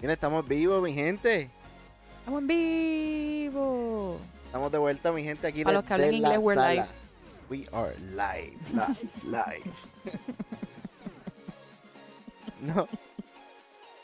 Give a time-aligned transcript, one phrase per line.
[0.00, 1.50] Mira, estamos vivos, mi gente.
[2.20, 4.18] Estamos en vivo.
[4.46, 6.74] Estamos de vuelta, mi gente, aquí Para los que hablan inglés, we're sala.
[6.74, 6.86] live.
[7.50, 9.70] We are live, live, live.
[12.60, 12.88] no, me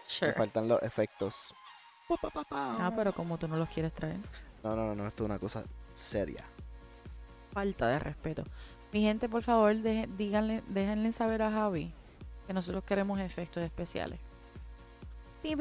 [0.06, 0.32] Sure.
[0.32, 1.55] faltan los efectos.
[2.51, 4.16] Ah, pero como tú no los quieres traer.
[4.62, 6.45] No, no, no, no, esto es una cosa seria.
[7.52, 8.45] Falta de respeto.
[8.92, 9.74] Mi gente, por favor,
[10.16, 11.92] díganle, déjenle saber a Javi
[12.47, 14.20] que nosotros queremos efectos especiales.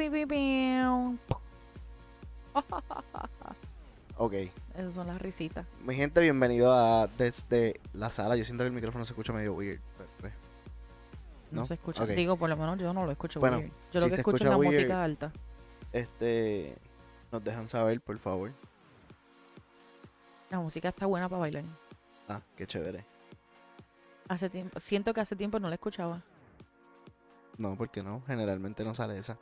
[4.18, 4.34] Ok,
[4.78, 5.66] Esas son las risitas.
[5.86, 8.38] mi gente, bienvenido a desde la sala.
[8.38, 9.82] Yo siento que el micrófono se escucha medio weird.
[11.52, 11.66] No, ¿No?
[11.66, 12.06] se escucha.
[12.06, 13.72] Digo, por lo menos yo no lo escucho Bueno, weird.
[13.92, 15.32] Yo si lo que escucho es la weird- música alta.
[15.92, 16.78] Este,
[17.30, 18.54] nos dejan saber, por favor.
[20.50, 21.64] La música está buena para bailar.
[22.30, 23.04] Ah, qué chévere.
[24.30, 26.22] Hace tiempo, siento que hace tiempo no la escuchaba.
[27.58, 29.38] No, porque no, generalmente no sale esa.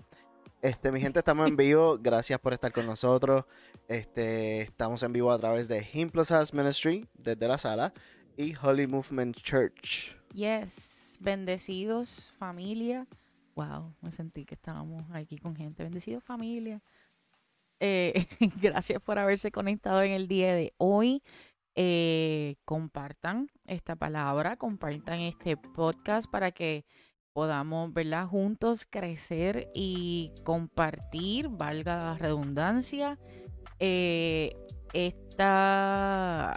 [0.64, 1.98] Este, mi gente, estamos en vivo.
[2.00, 3.44] Gracias por estar con nosotros.
[3.90, 7.94] Este, estamos en vivo a través de Him Plus Us Ministry desde la sala
[8.38, 10.16] y Holy Movement Church.
[10.34, 13.08] Yes, bendecidos familia.
[13.56, 15.84] Wow, me sentí que estábamos aquí con gente.
[15.84, 16.82] Bendecidos familia.
[17.82, 18.26] Eh,
[18.62, 21.24] gracias por haberse conectado en el día de hoy.
[21.76, 26.86] Eh, compartan esta palabra, compartan este podcast para que
[27.34, 28.28] podamos, ¿verdad?
[28.28, 33.20] Juntos crecer y compartir, valga la redundancia,
[33.80, 34.56] eh,
[34.94, 36.56] esta,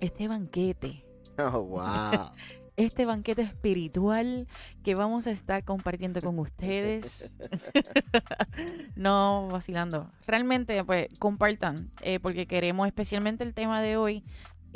[0.00, 1.06] este banquete
[1.38, 2.30] Oh, wow.
[2.76, 4.46] este banquete espiritual
[4.82, 7.32] que vamos a estar compartiendo con ustedes.
[8.96, 10.10] no vacilando.
[10.26, 14.24] Realmente, pues, compartan, eh, porque queremos, especialmente el tema de hoy,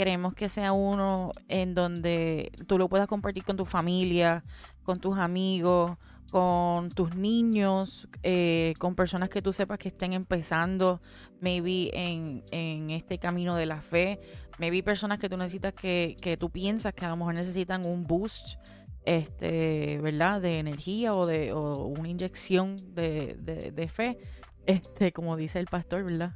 [0.01, 4.43] queremos que sea uno en donde tú lo puedas compartir con tu familia,
[4.83, 5.93] con tus amigos,
[6.31, 11.03] con tus niños, eh, con personas que tú sepas que estén empezando,
[11.43, 14.21] maybe en, en este camino de la fe
[14.59, 18.07] maybe personas que tú necesitas que, que tú piensas que a lo mejor necesitan un
[18.07, 18.57] boost,
[19.05, 20.41] este, ¿verdad?
[20.41, 24.17] De energía o de o una inyección de, de, de fe,
[24.65, 26.33] este, como dice el pastor, ¿verdad?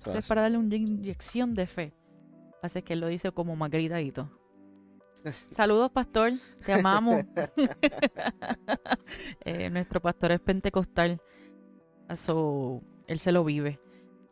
[0.00, 0.28] Eso Es hace.
[0.28, 1.92] para darle una inyección de fe.
[2.64, 4.30] Así que él lo dice como más gritadito.
[5.50, 6.32] Saludos, pastor.
[6.64, 7.24] Te amamos.
[9.44, 11.20] Eh, nuestro pastor es pentecostal.
[12.16, 13.78] So, él se lo vive.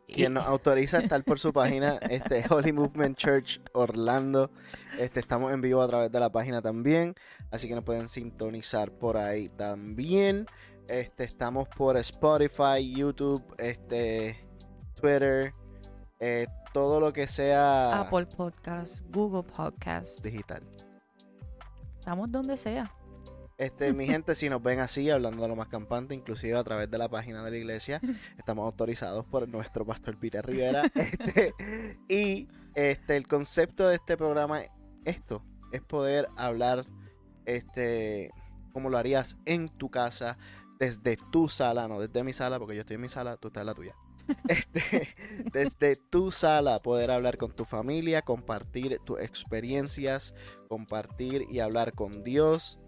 [0.07, 4.49] Quien nos autoriza a estar por su página, este Holy Movement Church Orlando.
[4.97, 7.13] Este, estamos en vivo a través de la página también,
[7.51, 10.47] así que nos pueden sintonizar por ahí también.
[10.87, 14.43] Este, estamos por Spotify, YouTube, este,
[14.99, 15.53] Twitter,
[16.19, 20.21] eh, todo lo que sea Apple Podcast, Google Podcast.
[20.23, 20.63] digital.
[21.99, 22.91] Estamos donde sea.
[23.57, 26.89] Este, mi gente, si nos ven así, hablando de lo más campante, inclusive a través
[26.89, 28.01] de la página de la iglesia,
[28.37, 30.83] estamos autorizados por nuestro pastor Peter Rivera.
[30.95, 31.53] Este,
[32.09, 34.61] y este, el concepto de este programa,
[35.05, 36.85] esto, es poder hablar
[37.45, 38.31] este,
[38.73, 40.37] como lo harías en tu casa,
[40.79, 43.61] desde tu sala, no desde mi sala, porque yo estoy en mi sala, tú estás
[43.61, 43.95] en la tuya.
[44.47, 45.09] Este,
[45.51, 50.33] desde tu sala, poder hablar con tu familia, compartir tus experiencias,
[50.69, 52.79] compartir y hablar con Dios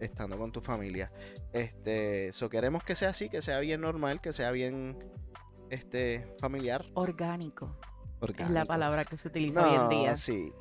[0.00, 1.10] estando con tu familia.
[1.52, 4.98] Este, so queremos que sea así, que sea bien normal, que sea bien
[5.70, 6.84] este familiar.
[6.94, 7.76] Orgánico.
[8.36, 8.66] Es la orgánico.
[8.66, 10.16] palabra que se utiliza hoy en No, día.
[10.16, 10.52] sí.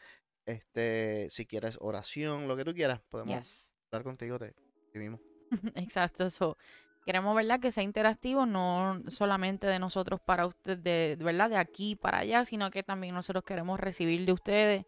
[0.45, 3.74] Este, si quieres oración, lo que tú quieras, podemos Yes.
[3.91, 4.53] Hablar contigo, te
[4.85, 5.19] escribimos.
[5.75, 6.57] Exacto, eso.
[7.05, 7.59] Queremos, ¿verdad?
[7.59, 11.51] Que sea interactivo, no solamente de nosotros para ustedes, de, ¿verdad?
[11.51, 14.85] De aquí para allá, sino que también nosotros queremos recibir de ustedes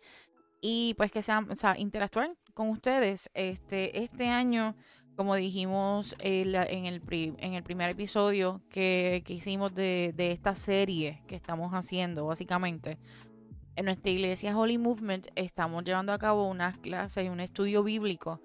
[0.60, 3.30] y pues que sean, o sea, interactuar con ustedes.
[3.36, 4.76] Este, este año,
[5.16, 7.04] como dijimos eh, en, el
[7.38, 12.98] en el primer episodio que, que hicimos de, de esta serie que estamos haciendo, básicamente,
[13.76, 18.42] en nuestra iglesia Holy Movement estamos llevando a cabo unas clases y un estudio bíblico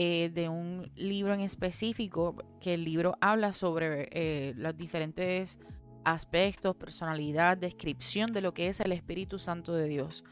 [0.00, 5.58] eh, de un libro en específico, que el libro habla sobre eh, los diferentes
[6.04, 10.22] aspectos, personalidad, descripción de lo que es el Espíritu Santo de Dios.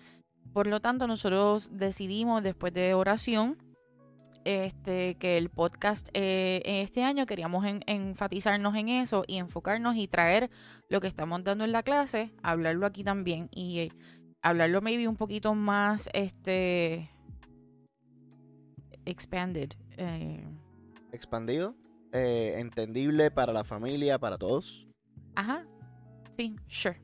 [0.53, 3.59] Por lo tanto, nosotros decidimos después de oración
[4.45, 10.07] este, que el podcast eh, este año queríamos en- enfatizarnos en eso y enfocarnos y
[10.07, 10.49] traer
[10.89, 13.91] lo que estamos dando en la clase, hablarlo aquí también y
[14.43, 17.11] hablarlo maybe un poquito más este
[19.07, 19.71] expanded.
[19.97, 20.45] eh,
[21.13, 21.75] Expandido,
[22.13, 24.87] eh, entendible para la familia, para todos.
[25.35, 25.65] ajá.
[26.31, 27.01] Sí, sure.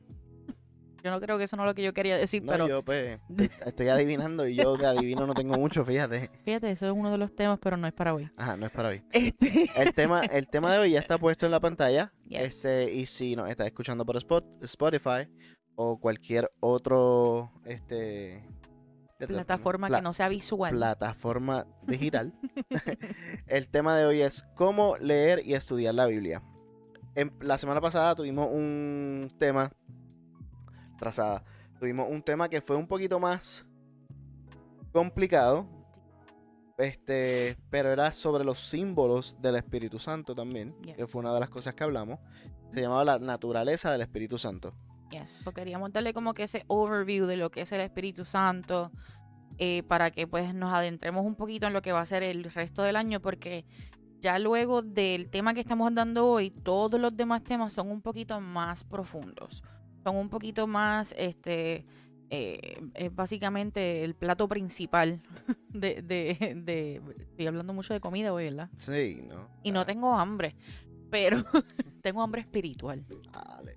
[1.03, 2.81] Yo no creo que eso no es lo que yo quería decir, No, pero yo
[2.85, 3.19] pues,
[3.65, 6.29] estoy- adivinando y yo de adivino no tengo mucho, fíjate.
[6.45, 8.29] fíjate, eso es uno de los temas, pero no es para hoy.
[8.37, 9.03] Ajá, no es para hoy.
[9.11, 12.13] Este, El tema, el tema de hoy ya está puesto en la pantalla.
[12.29, 12.41] Yes.
[12.63, 15.27] Este, y si nos estás escuchando por Spot- Spotify
[15.75, 18.45] o cualquier otro este
[19.27, 20.73] plataforma pla- que no sea visual.
[20.75, 22.33] plataforma digital.
[23.47, 26.41] el tema de hoy es cómo leer y estudiar la Biblia.
[27.15, 29.71] En, la semana pasada tuvimos un tema
[30.97, 31.43] trazada.
[31.79, 33.65] Tuvimos un tema que fue un poquito más
[34.91, 35.67] complicado.
[36.77, 41.49] Este, pero era sobre los símbolos del Espíritu Santo también, que fue una de las
[41.49, 42.19] cosas que hablamos.
[42.71, 44.73] Se llamaba la naturaleza del Espíritu Santo.
[45.21, 45.31] Yes.
[45.43, 48.91] So, queríamos darle como que ese overview de lo que es el Espíritu Santo
[49.57, 52.43] eh, para que pues nos adentremos un poquito en lo que va a ser el
[52.45, 53.65] resto del año porque
[54.19, 58.39] ya luego del tema que estamos dando hoy, todos los demás temas son un poquito
[58.39, 59.61] más profundos.
[60.03, 61.85] Son un poquito más, este,
[62.29, 65.21] eh, es básicamente el plato principal
[65.69, 68.69] de, de, de- Estoy hablando mucho de comida hoy, ¿verdad?
[68.77, 69.49] Sí, ¿no?
[69.61, 70.55] Y no Ah, tengo hambre,
[71.11, 71.37] pero
[72.01, 73.05] tengo hambre espiritual.
[73.31, 73.75] dale.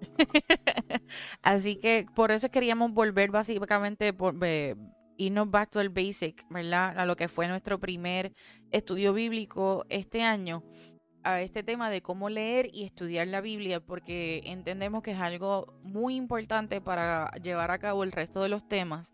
[1.42, 4.74] Así que por eso queríamos volver básicamente por eh,
[5.16, 6.98] irnos back to el basic, ¿verdad?
[6.98, 8.32] A lo que fue nuestro primer
[8.70, 10.62] estudio bíblico este año,
[11.22, 15.74] a este tema de cómo leer y estudiar la Biblia, porque entendemos que es algo
[15.82, 19.12] muy importante para llevar a cabo el resto de los temas.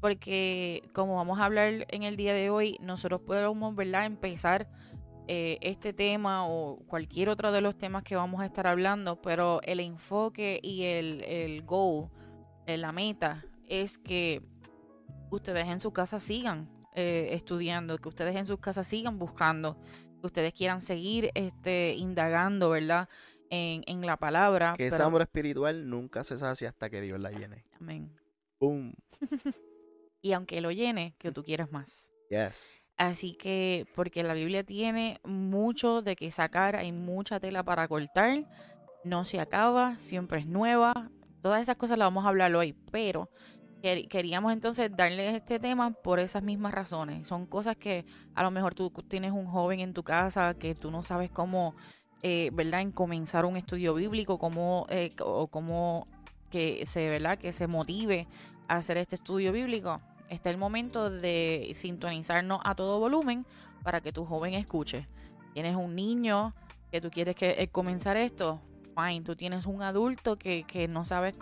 [0.00, 4.04] Porque como vamos a hablar en el día de hoy, nosotros podemos, ¿verdad?
[4.04, 4.68] Empezar
[5.28, 9.60] eh, este tema o cualquier otro de los temas que vamos a estar hablando, pero
[9.62, 12.10] el enfoque y el, el goal,
[12.66, 14.42] eh, la meta, es que
[15.30, 19.78] ustedes en su casa sigan eh, estudiando, que ustedes en sus casas sigan buscando,
[20.20, 23.08] que ustedes quieran seguir este, indagando, ¿verdad?
[23.50, 24.74] En, en la palabra.
[24.76, 27.64] Que ese pero- amor espiritual nunca se sacia hasta que Dios la llene.
[27.80, 28.10] Amén.
[28.60, 28.94] Boom.
[30.22, 32.10] Y aunque lo llene, que tú quieras más.
[32.30, 32.82] Yes.
[32.96, 38.44] Así que, porque la Biblia tiene mucho de que sacar, hay mucha tela para cortar,
[39.04, 41.10] no se acaba, siempre es nueva,
[41.42, 43.28] todas esas cosas las vamos a hablar hoy, pero
[43.82, 47.26] quer- queríamos entonces darles este tema por esas mismas razones.
[47.26, 48.04] Son cosas que
[48.34, 51.74] a lo mejor tú tienes un joven en tu casa que tú no sabes cómo,
[52.22, 56.06] eh, ¿verdad?, en comenzar un estudio bíblico, cómo, eh, o cómo
[56.50, 58.28] que se, ¿verdad?, que se motive
[58.68, 63.46] a hacer este estudio bíblico está el momento de sintonizarnos a todo volumen
[63.82, 65.06] para que tu joven escuche.
[65.52, 66.54] Tienes un niño
[66.90, 68.60] que tú quieres que eh, comenzar esto,
[68.96, 69.22] fine.
[69.22, 71.34] Tú tienes un adulto que, que no sabes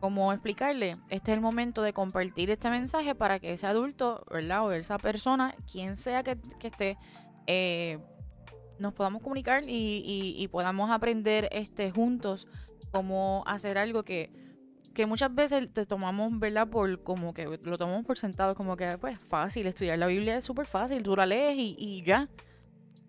[0.00, 0.96] cómo explicarle.
[1.08, 4.64] Este es el momento de compartir este mensaje para que ese adulto, ¿verdad?
[4.66, 6.96] O esa persona, quien sea que, esté,
[7.46, 7.98] eh,
[8.78, 12.48] nos podamos comunicar y, y- y podamos aprender este, juntos
[12.92, 14.30] cómo hacer algo que
[15.00, 16.68] que muchas veces te tomamos, ¿verdad?
[16.68, 20.44] Por como que lo tomamos por sentado, como que pues fácil, estudiar la Biblia es
[20.44, 22.28] súper fácil, tú la lees y, y ya.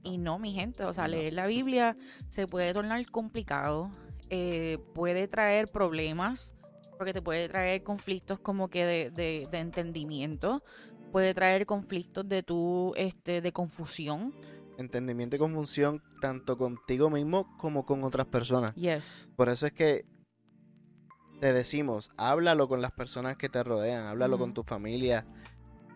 [0.01, 1.97] Y no, mi gente, o sea, leer la Biblia
[2.29, 3.91] se puede tornar complicado,
[4.29, 6.55] eh, puede traer problemas,
[6.97, 10.63] porque te puede traer conflictos como que de, de, de entendimiento,
[11.11, 14.33] puede traer conflictos de tu, este, de confusión.
[14.77, 18.73] Entendimiento y confusión tanto contigo mismo como con otras personas.
[18.75, 19.27] Yes.
[19.35, 20.05] Por eso es que
[21.41, 25.25] te decimos, háblalo con las personas que te rodean, háblalo con tu familia.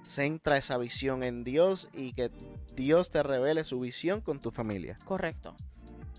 [0.01, 2.31] Centra esa visión en Dios y que
[2.75, 4.97] Dios te revele su visión con tu familia.
[5.05, 5.55] Correcto.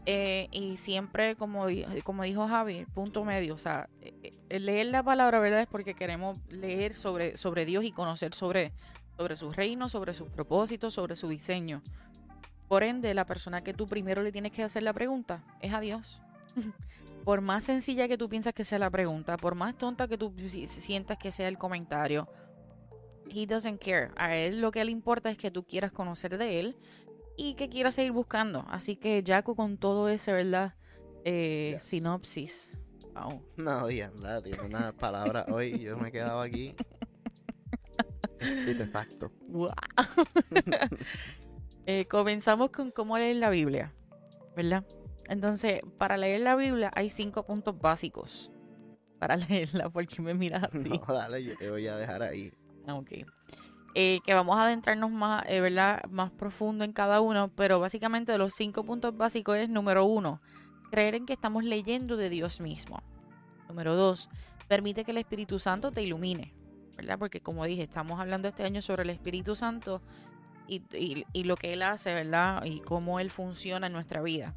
[0.06, 3.56] Eh, y siempre, como dijo Javi, punto medio.
[3.56, 5.62] O sea, eh, eh, leer la palabra, ¿verdad?
[5.62, 8.72] Es porque queremos leer sobre, sobre Dios y conocer sobre,
[9.16, 11.82] sobre su reino, sobre sus propósitos, sobre su diseño.
[12.68, 15.80] Por ende, la persona que tú primero le tienes que hacer la pregunta es a
[15.80, 16.20] Dios.
[17.26, 20.32] por más sencilla que tú piensas que sea la pregunta, por más tonta que tú
[20.48, 22.28] si- si sientas que sea el comentario,
[23.28, 24.12] He doesn't care.
[24.16, 26.76] A él lo que le importa es que tú quieras conocer de él
[27.36, 28.64] y que quieras seguir buscando.
[28.68, 30.74] Así que Jaco con todo ese, ¿verdad?
[31.24, 31.82] Eh, Yes.
[31.82, 32.72] Sinopsis.
[33.14, 33.42] Wow.
[33.56, 35.80] No, Diandra, tiene una palabra hoy.
[35.80, 36.76] Yo me he quedado aquí.
[38.38, 39.32] Estupefacto.
[39.48, 39.72] Wow.
[41.88, 43.92] Eh, comenzamos con cómo leer la Biblia,
[44.56, 44.84] ¿verdad?
[45.28, 48.50] Entonces, para leer la Biblia hay cinco puntos básicos
[49.18, 50.88] para leerla, porque me miras a ti.
[50.90, 52.52] No, dale, yo te voy a dejar ahí.
[52.86, 53.10] Ah, ok.
[53.94, 56.04] Eh, que vamos a adentrarnos más, eh, ¿verdad?
[56.10, 60.40] Más profundo en cada uno, pero básicamente de los cinco puntos básicos es número uno,
[60.90, 63.02] creer en que estamos leyendo de Dios mismo.
[63.68, 64.28] Número dos,
[64.68, 66.52] permite que el Espíritu Santo te ilumine,
[66.94, 67.18] ¿verdad?
[67.18, 70.02] Porque como dije, estamos hablando este año sobre el Espíritu Santo
[70.68, 72.64] y, y- y lo que Él hace, ¿verdad?
[72.66, 74.54] Y cómo Él funciona en nuestra vida.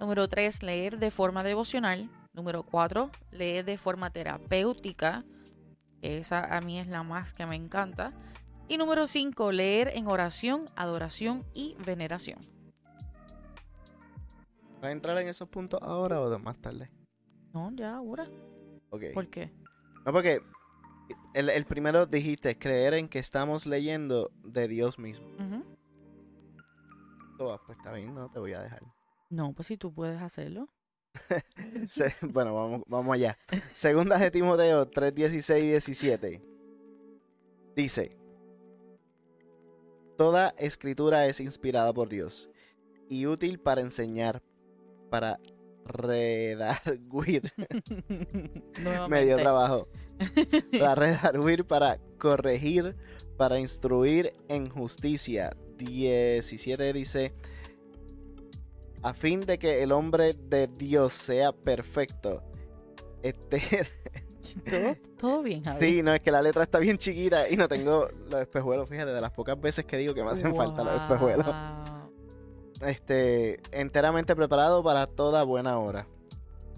[0.00, 2.08] Número tres, leer de forma devocional.
[2.32, 5.24] Número cuatro, leer de forma terapéutica.
[6.02, 8.12] Esa a mí es la más que me encanta.
[8.68, 12.38] Y número 5, leer en oración, adoración y veneración.
[14.74, 16.90] ¿Vas a entrar en esos puntos ahora o más tarde?
[17.54, 18.28] No, ya ahora.
[18.90, 19.04] Ok.
[19.14, 19.50] ¿Por qué?
[20.04, 20.42] No, porque
[21.32, 25.26] el, el primero dijiste creer en que estamos leyendo de Dios mismo.
[25.38, 25.64] Ujú.
[27.40, 28.82] Oh, pues está bien, no te voy a dejar.
[29.30, 30.68] No, pues si tú puedes hacerlo.
[32.22, 33.38] Bueno, vamos, vamos allá.
[33.72, 36.42] Segunda de Timoteo 3, 16 y 17.
[37.74, 38.18] Dice,
[40.18, 42.48] Toda escritura es inspirada por Dios
[43.08, 44.42] y útil para enseñar,
[45.10, 45.38] para
[45.84, 47.52] redarguir,
[48.82, 49.08] Nuevamente.
[49.08, 49.88] medio trabajo,
[50.72, 52.96] para redarguir, para corregir,
[53.36, 55.56] para instruir en justicia.
[55.76, 57.32] 17 dice,
[59.02, 62.42] a fin de que el hombre de Dios sea perfecto.
[63.22, 63.60] Este,
[64.70, 65.86] ¿Todo, todo bien, Javi.
[65.86, 69.10] sí, no, es que la letra está bien chiquita y no tengo los espejuelos, fíjate,
[69.10, 71.46] de las pocas veces que digo que me hacen falta los espejuelos.
[72.80, 76.06] Este, enteramente preparado para toda buena hora.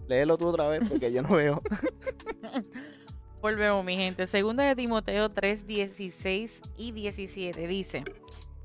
[0.09, 1.63] Léelo tú otra vez porque yo no veo.
[3.41, 4.27] Volvemos, mi gente.
[4.27, 8.05] Segunda de Timoteo 3, 16 y 17 dice: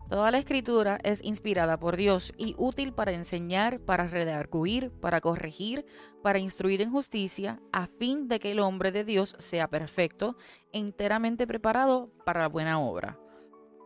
[0.09, 5.85] Toda la escritura es inspirada por Dios y útil para enseñar, para redarguir, para corregir,
[6.21, 10.37] para instruir en justicia, a fin de que el hombre de Dios sea perfecto,
[10.71, 13.17] enteramente preparado para la buena obra.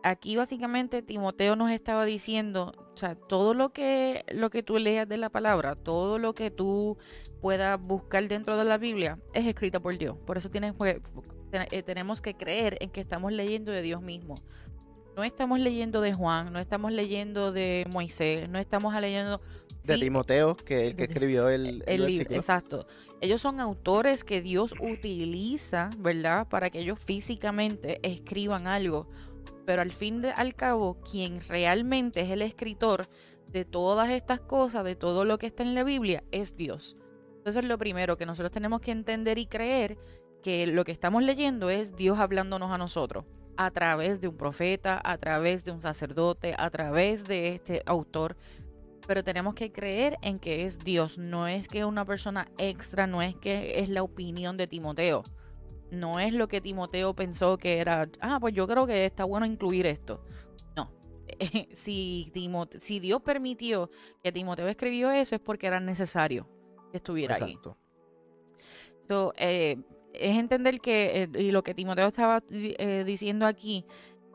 [0.02, 5.08] Aquí básicamente Timoteo nos estaba diciendo, o sea, todo lo que lo que tú leas
[5.08, 6.98] de la palabra, todo lo que tú
[7.40, 10.16] puedas buscar dentro de la Biblia es escrita por Dios.
[10.26, 14.36] Por eso eh, tenemos que creer en que estamos leyendo de Dios mismo.
[15.16, 19.40] No estamos leyendo de Juan, no estamos leyendo de Moisés, no estamos leyendo
[19.84, 22.86] De sí, Timoteo, que es el que escribió el, el el libro, exacto.
[23.20, 26.48] Ellos son autores que Dios utiliza, ¿verdad?
[26.48, 29.08] Para que ellos físicamente escriban algo.
[29.66, 33.08] Pero al fin de, al cabo, quien realmente es el escritor
[33.48, 36.96] de todas estas cosas, de todo lo que está en la Biblia, es Dios.
[37.36, 39.98] Entonces lo primero que nosotros tenemos que entender y creer
[40.42, 43.24] que lo que estamos leyendo es Dios hablándonos a nosotros
[43.62, 48.36] a través de un profeta, a través de un sacerdote, a través de este autor
[49.06, 53.22] pero tenemos que creer en que es Dios, no es que una persona extra, no
[53.22, 55.24] es que es la opinión de Timoteo,
[55.90, 59.46] no es lo que Timoteo pensó que era, ah, pues yo creo que está bueno
[59.46, 60.22] incluir esto.
[60.76, 60.92] No,
[61.74, 62.32] si,
[62.78, 63.90] si Dios permitió
[64.22, 66.46] que Timoteo escribió eso es porque era necesario
[66.92, 67.50] que estuviera ahí.
[67.50, 67.76] Exacto.
[69.08, 69.76] So, eh,
[70.14, 73.84] es entender que, eh, lo que Timoteo estaba eh, diciendo aquí,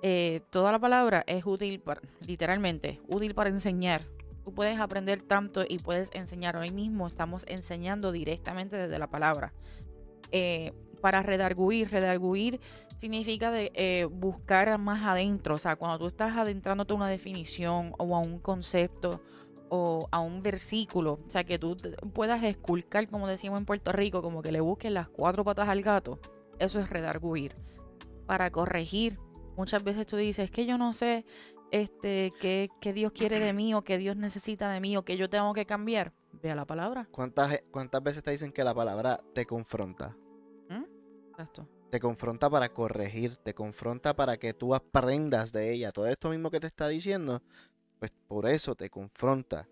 [0.02, 1.82] eh, toda la palabra es útil,
[2.26, 4.02] literalmente, útil para enseñar.
[4.44, 6.56] Tú puedes aprender tanto y puedes enseñar.
[6.56, 9.54] Hoy mismo estamos enseñando directamente desde la palabra.
[11.02, 12.60] Para redarguir, redarguir
[12.98, 13.52] significa
[14.12, 15.56] buscar más adentro.
[15.56, 19.22] O sea, cuando tú estás adentrándote a una definición o a un concepto
[19.76, 21.78] o a un versículo, o sea, que tú
[22.14, 25.82] puedas esculcar, como decimos en Puerto Rico, como que le busques las cuatro patas al
[25.82, 26.20] gato,
[26.60, 27.56] eso es redarguir.
[28.26, 29.20] Para corregir,
[29.56, 31.26] muchas veces tú dices, es que yo no sé
[31.72, 35.18] este, qué, qué Dios quiere de mí o qué Dios necesita de mí o qué
[35.18, 36.14] yo tengo que cambiar.
[36.42, 37.08] Ve a la palabra.
[37.12, 40.16] ¿Cuántas, ¿Cuántas veces te dicen que la palabra te confronta?
[41.38, 41.68] Exacto.
[41.90, 45.92] Te confronta para corregir, te confronta para que tú aprendas de ella.
[45.92, 47.42] Todo esto mismo que te está diciendo,
[48.00, 49.68] pues por eso te confronta.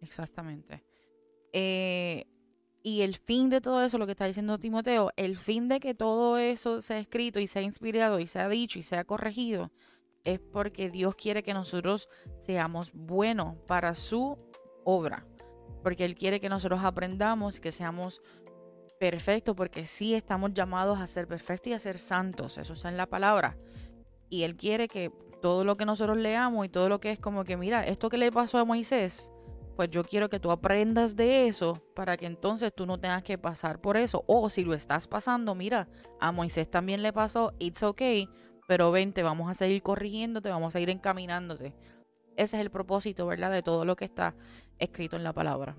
[0.00, 0.84] Exactamente.
[1.52, 2.26] Eh,
[2.82, 5.94] y el fin de todo eso, lo que está diciendo Timoteo, el fin de que
[5.94, 9.72] todo eso sea escrito y sea inspirado y sea dicho y sea corregido,
[10.22, 12.08] es porque Dios quiere que nosotros
[12.38, 14.38] seamos buenos para su
[14.84, 15.26] obra.
[15.82, 18.22] Porque Él quiere que nosotros aprendamos y que seamos
[18.98, 22.58] perfectos, porque sí estamos llamados a ser perfectos y a ser santos.
[22.58, 23.56] Eso está en la palabra.
[24.28, 25.10] Y Él quiere que
[25.46, 28.18] todo lo que nosotros leamos y todo lo que es como que, mira, esto que
[28.18, 29.30] le pasó a Moisés,
[29.76, 33.38] pues yo quiero que tú aprendas de eso para que entonces tú no tengas que
[33.38, 34.24] pasar por eso.
[34.26, 35.86] O si lo estás pasando, mira,
[36.18, 38.28] a Moisés también le pasó, it's okay,
[38.66, 41.76] pero vente, vamos a seguir corrigiéndote, vamos a ir encaminándote.
[42.34, 43.52] Ese es el propósito, ¿verdad?
[43.52, 44.34] De todo lo que está
[44.80, 45.76] escrito en la palabra.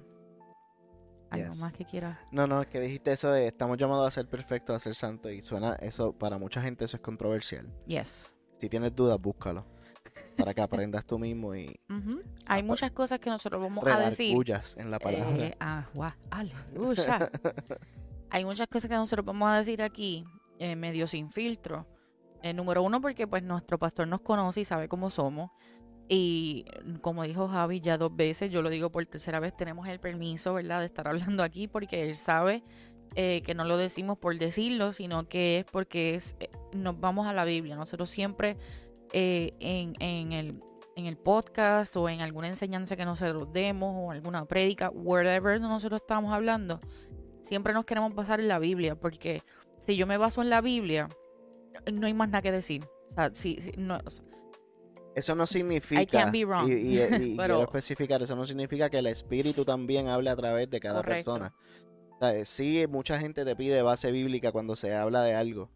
[1.30, 1.58] ¿Algo Yes.
[1.60, 2.18] más que quieras?
[2.32, 5.30] No, no, es que dijiste eso de estamos llamados a ser perfectos, a ser santos
[5.34, 7.68] y suena eso, para mucha gente eso es controversial.
[7.86, 8.34] Yes.
[8.58, 9.66] Si tienes dudas, búscalo.
[10.36, 11.80] Para que aprendas tú mismo y.
[12.46, 14.38] Hay muchas cosas que nosotros vamos a decir.
[14.78, 15.36] en la palabra.
[15.38, 15.86] Eh, ah,
[16.30, 17.32] aleluya.
[18.30, 20.26] Hay muchas cosas que nosotros vamos a decir aquí,
[20.60, 21.88] eh, medio sin filtro.
[22.44, 25.52] Eh, número uno, porque pues nuestro pastor nos conoce y sabe cómo somos.
[26.10, 26.66] Y
[27.02, 30.54] como dijo Javi ya dos veces, yo lo digo por tercera vez, tenemos el permiso,
[30.54, 32.64] ¿verdad?, de estar hablando aquí porque él sabe
[33.16, 37.28] eh, que no lo decimos por decirlo, sino que es porque es, eh, nos vamos
[37.28, 37.76] a la Biblia.
[37.76, 38.58] Nosotros siempre
[39.14, 40.62] eh, en, en el,
[40.96, 46.02] en el podcast o en alguna enseñanza que nosotros demos o alguna prédica, wherever nosotros
[46.02, 46.80] estamos hablando,
[47.42, 49.42] siempre nos queremos basar en la Biblia, porque
[49.80, 51.08] si yo me baso en la Biblia,
[51.94, 52.84] no hay más nada que decir.
[53.10, 54.26] O sea, si, si- no, o sea,
[55.16, 56.68] Eso no significa, can't be wrong.
[56.70, 60.36] y, y- y Pero- quiero especificar, eso no significa que el espíritu también hable a
[60.36, 61.34] través de cada Correcto.
[61.34, 61.56] persona.
[62.44, 65.70] Sí, mucha gente te pide base bíblica cuando se habla de algo.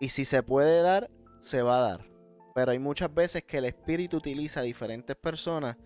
[0.00, 2.06] Y si se puede dar, se va a dar.
[2.54, 5.76] Pero hay muchas veces que el espíritu utiliza diferentes personas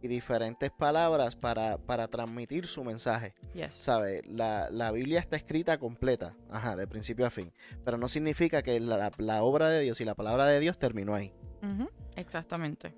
[0.00, 3.34] y diferentes palabras para, para transmitir su mensaje.
[3.54, 3.74] yes.
[3.74, 4.22] ¿Sabes?
[4.26, 7.52] La, la Biblia está escrita completa, ajá, de principio a fin.
[7.84, 11.14] Pero no significa que la, la obra de Dios y la palabra de Dios terminó
[11.14, 11.32] ahí.
[12.16, 12.94] Exactamente.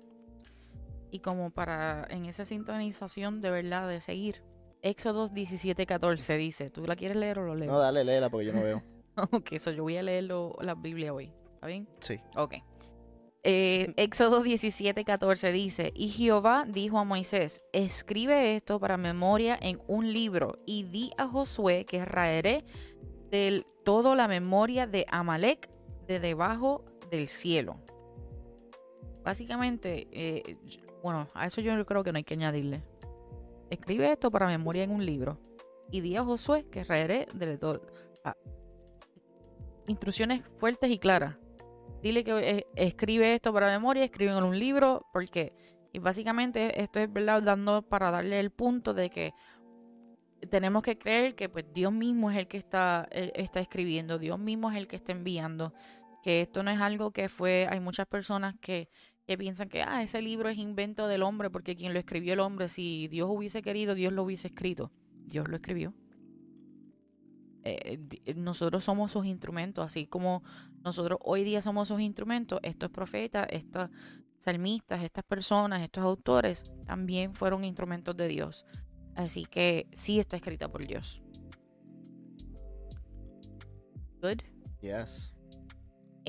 [1.09, 4.43] Y como para en esa sintonización de verdad de seguir,
[4.89, 7.71] Éxodo 17:14 dice, ¿tú la quieres leer o lo leo?
[7.71, 8.83] No, dale, léela porque yo no veo.
[9.31, 11.31] ok, eso yo voy a leerlo la Biblia hoy.
[11.55, 11.87] ¿Está bien?
[11.99, 12.19] Sí.
[12.35, 12.55] Ok.
[13.43, 20.11] Eh, Éxodo 17:14 dice, y Jehová dijo a Moisés, escribe esto para memoria en un
[20.11, 22.65] libro y di a Josué que raeré
[23.31, 25.69] del todo la memoria de Amalek
[26.07, 27.77] de debajo del cielo.
[29.23, 30.57] Básicamente, eh,
[31.03, 32.81] bueno, a eso yo creo que no hay que añadirle.
[33.69, 35.39] Escribe esto para memoria en un libro
[35.91, 37.81] y di a Josué que raeré del todo.
[38.23, 38.35] ah,
[39.87, 41.37] instrucciones fuertes y claras.
[42.01, 45.53] Dile que eh, escribe esto para memoria, escribe en un libro, porque
[45.93, 49.33] y básicamente esto es verdad dando para darle el punto de que
[50.49, 54.37] tenemos que creer que pues Dios mismo es el que está el- está escribiendo, Dios
[54.37, 55.73] mismo es el que está enviando,
[56.21, 58.89] que esto no es algo que fue, hay muchas personas que,
[59.27, 62.39] que piensan que ah, ese libro es invento del hombre porque quien lo escribió el
[62.39, 64.91] hombre, si Dios hubiese querido, Dios lo hubiese escrito.
[65.25, 65.93] Dios lo escribió.
[67.65, 67.99] Eh,
[68.37, 70.43] nosotros somos sus instrumentos, así como
[70.85, 73.89] nosotros hoy día somos sus instrumentos, estos profetas, estos
[74.39, 78.65] salmistas, estas personas, estos autores, también fueron instrumentos de Dios.
[79.15, 81.21] Así que sí está escrita por Dios.
[84.21, 84.43] Good.
[84.81, 85.36] Yes.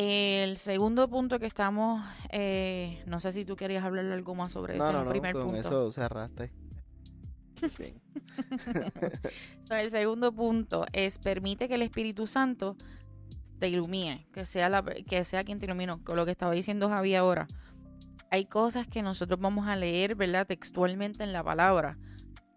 [0.01, 4.79] El segundo punto que estamos, eh, no sé si tú querías hablar algo más sobre
[4.79, 5.59] No, ese no, no, primer con punto.
[5.59, 6.53] eso cerraste.
[7.77, 8.01] Bien.
[9.65, 12.77] So, el segundo punto es permite que el Espíritu Santo
[13.59, 16.89] te ilumine, que sea, la, que sea quien te ilumine, con lo que estaba diciendo
[16.89, 17.49] Javi ahora.
[18.31, 20.47] Hay cosas que nosotros vamos a leer, ¿verdad?
[20.47, 21.99] Textualmente en la palabra,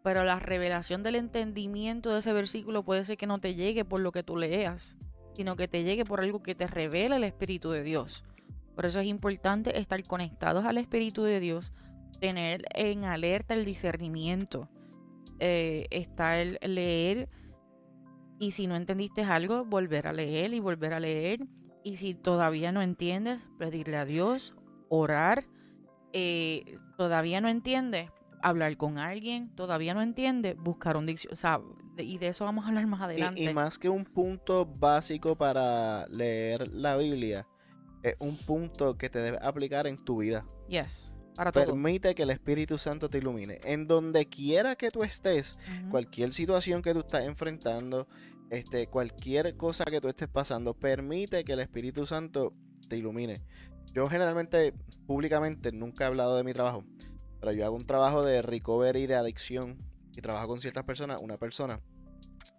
[0.03, 3.99] pero la revelación del entendimiento de ese versículo puede ser que no te llegue por
[3.99, 4.95] lo que tú leas,
[5.33, 8.23] sino que te llegue por algo que te revela el Espíritu de Dios.
[8.75, 11.73] Por eso es importante estar conectados al Espíritu de Dios,
[12.19, 14.69] tener en alerta el discernimiento
[15.43, 17.27] eh, está el leer
[18.37, 21.47] y si no entendiste algo, volver a leer y volver a leer.
[21.83, 24.55] Y si todavía no entiendes, pedirle a Dios,
[24.87, 25.45] orar.
[26.13, 29.49] Eh, todavía no entiendes, hablar con alguien.
[29.55, 31.75] Todavía no entiende, buscar un diccionario.
[32.03, 33.41] Y de eso vamos a hablar más adelante.
[33.41, 37.47] Y, y más que un punto básico para leer la Biblia,
[38.03, 40.45] es un punto que te debe aplicar en tu vida.
[40.67, 41.65] Yes, para todo.
[41.65, 43.59] Permite que el Espíritu Santo te ilumine.
[43.63, 45.57] En donde quiera que tú estés,
[45.89, 48.07] cualquier situación que tú estás enfrentando,
[48.49, 52.53] este, cualquier cosa que tú estés pasando, permite que el Espíritu Santo
[52.89, 53.41] te ilumine.
[53.93, 54.73] Yo generalmente,
[55.05, 56.83] públicamente, nunca he hablado de mi trabajo,
[57.39, 59.77] pero yo hago un trabajo de recovery de adicción
[60.15, 61.19] y trabajo con ciertas personas.
[61.21, 61.81] Una persona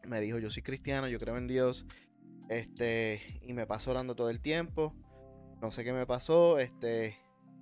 [0.06, 1.86] me dijo, yo soy cristiano, yo creo en Dios,
[2.48, 4.94] este, y me paso orando todo el tiempo.
[5.60, 7.18] No sé qué me pasó, este,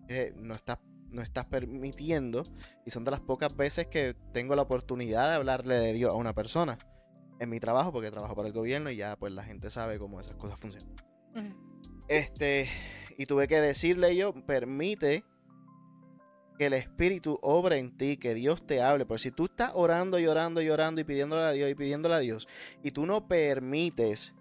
[0.09, 0.79] eh, no estás
[1.11, 2.45] no estás permitiendo
[2.87, 6.15] y son de las pocas veces que tengo la oportunidad de hablarle de Dios a
[6.15, 6.79] una persona
[7.41, 10.21] en mi trabajo porque trabajo para el gobierno y ya pues la gente sabe cómo
[10.21, 10.95] esas cosas funcionan.
[12.09, 12.69] Este
[13.19, 15.25] Y tuve que decirle yo, permite
[16.61, 19.07] que el Espíritu obre en ti, que Dios te hable.
[19.07, 22.17] Porque si tú estás orando y orando y orando y pidiéndole a Dios y pidiéndole
[22.17, 22.49] a Dios,
[22.83, 24.35] y tú no permites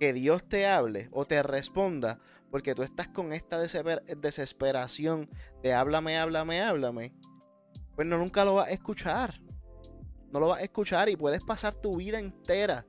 [0.00, 2.18] que Dios te hable o te responda,
[2.50, 5.28] porque tú estás con esta desesperación
[5.62, 7.12] de háblame, háblame, háblame,
[7.94, 9.38] pues no nunca lo vas a escuchar.
[10.32, 12.86] No lo vas a escuchar y puedes pasar tu vida entera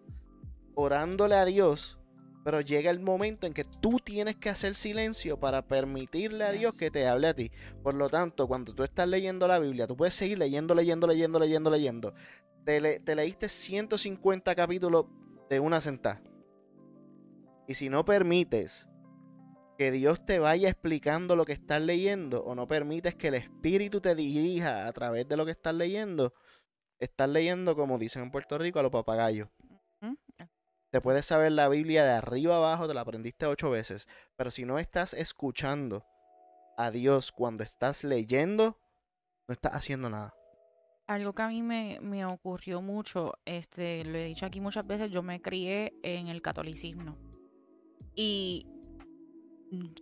[0.75, 1.99] orándole a Dios
[2.43, 6.77] pero llega el momento en que tú tienes que hacer silencio para permitirle a Dios
[6.77, 7.51] que te hable a ti.
[7.81, 11.39] Por lo tanto, cuando tú estás leyendo la Biblia, tú puedes seguir leyendo, leyendo, leyendo,
[11.39, 12.13] leyendo, leyendo.
[12.65, 15.05] Te, te leíste 150 capítulos
[15.49, 16.21] de una sentada.
[17.67, 18.87] Y si no permites
[19.77, 24.01] que Dios te vaya explicando lo que estás leyendo o no permites que el Espíritu
[24.01, 26.33] te dirija a través de lo que estás leyendo,
[26.99, 29.47] estás leyendo, como dicen en Puerto Rico, a los papagayos.
[30.93, 34.63] Te puedes saber la Biblia de arriba abajo, te la aprendiste ocho veces, pero si
[34.63, 36.05] no estás escuchando
[36.77, 38.77] a Dios cuando estás leyendo,
[39.47, 40.35] no estás haciendo nada.
[41.07, 45.09] Algo que a mí me, me, ocurrió mucho, este, lo he dicho aquí muchas veces,
[45.09, 47.17] yo me crié en el catolicismo.
[48.13, 48.67] Y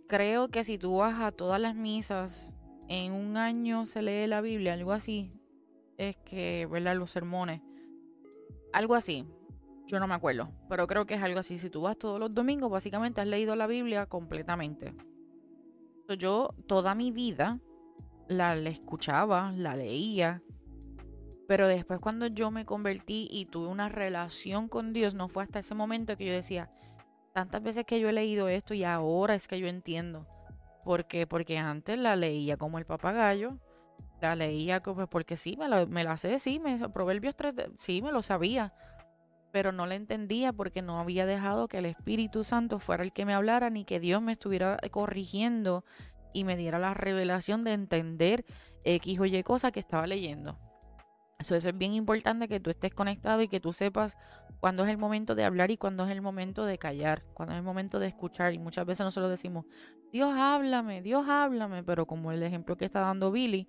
[0.08, 2.54] creo que si tú vas a todas las misas,
[2.88, 5.32] en un año se lee la Biblia, algo así.
[5.96, 6.96] Es que, ¿verdad?
[6.96, 7.62] Los sermones.
[8.74, 9.26] Algo así.
[9.92, 11.58] Yo no me acuerdo, pero creo que es algo así.
[11.58, 14.94] Si tú vas todos los domingos, básicamente has leído la Biblia completamente.
[16.16, 17.60] Yo toda mi vida
[18.26, 20.42] la, escuchaba, la leía,
[21.46, 25.58] pero después cuando yo me convertí y tuve una relación con Dios, no fue hasta
[25.58, 26.70] ese momento que yo decía,
[27.34, 30.26] tantas veces que yo he leído esto y ahora es que yo entiendo.
[30.84, 31.26] ¿Por qué?
[31.26, 33.58] Porque antes la leía como el papagayo,
[34.22, 38.00] la leía como, porque sí, me la, me la sé, sí, me, Proverbios 3, sí,
[38.00, 38.72] me lo sabía
[39.52, 43.26] pero no la entendía porque no había dejado que el Espíritu Santo fuera el que
[43.26, 45.84] me hablara ni que Dios me estuviera corrigiendo
[46.32, 48.44] y me diera la revelación de entender
[48.84, 50.58] X o Y cosa que estaba leyendo.
[51.38, 54.16] Eso es bien importante que tú estés conectado y que tú sepas
[54.60, 57.58] cuándo es el momento de hablar y cuándo es el momento de callar, cuándo es
[57.58, 58.54] el momento de escuchar.
[58.54, 59.66] Y muchas veces nosotros decimos,
[60.12, 63.68] Dios háblame, Dios háblame, pero como el ejemplo que está dando Billy,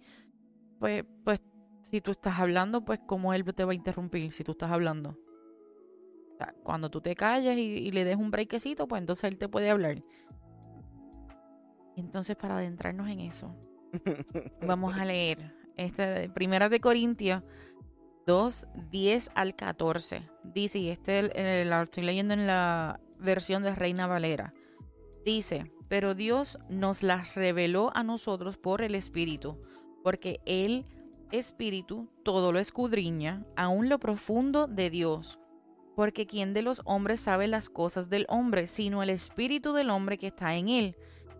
[0.80, 1.42] pues, pues
[1.82, 5.18] si tú estás hablando, pues como él te va a interrumpir si tú estás hablando
[6.64, 10.04] cuando tú te calles y, le des un breakcito, pues entonces él te puede hablar.
[11.96, 13.56] Entonces, para adentrarnos en eso,
[14.68, 17.44] vamos a leer este Primera de Corintios
[18.26, 20.30] 2, 10 al 14.
[20.44, 24.54] Dice, y este lo estoy leyendo en la versión de Reina Valera.
[25.26, 29.62] Dice, pero Dios nos las reveló a nosotros por el Espíritu,
[30.04, 30.86] porque el
[31.32, 35.40] Espíritu todo lo escudriña, aún lo profundo de Dios
[35.96, 40.18] porque ¿quién de los hombres sabe las cosas del hombre, sino el espíritu del hombre
[40.18, 40.96] que está en él?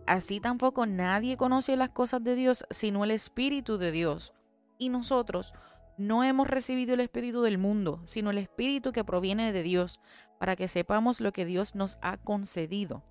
[0.06, 4.34] Así tampoco nadie conoce las cosas de Dios, sino el espíritu de Dios.
[4.78, 5.54] Y nosotros
[5.96, 10.00] no hemos recibido el espíritu del mundo, sino el espíritu que proviene de Dios,
[10.38, 13.02] para que sepamos lo que Dios nos ha concedido.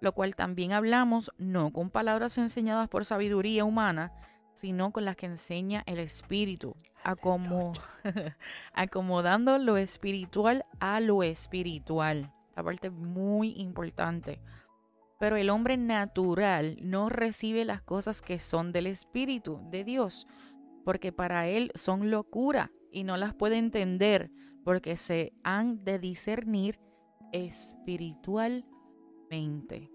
[0.00, 4.12] Lo cual también hablamos no con palabras enseñadas por sabiduría humana,
[4.56, 6.74] sino con las que enseña el Espíritu,
[8.72, 12.32] acomodando lo espiritual a lo espiritual.
[12.48, 14.40] Esta parte muy importante.
[15.20, 20.26] Pero el hombre natural no recibe las cosas que son del Espíritu de Dios,
[20.86, 24.30] porque para él son locura y no las puede entender,
[24.64, 26.80] porque se han de discernir
[27.32, 29.90] espiritualmente.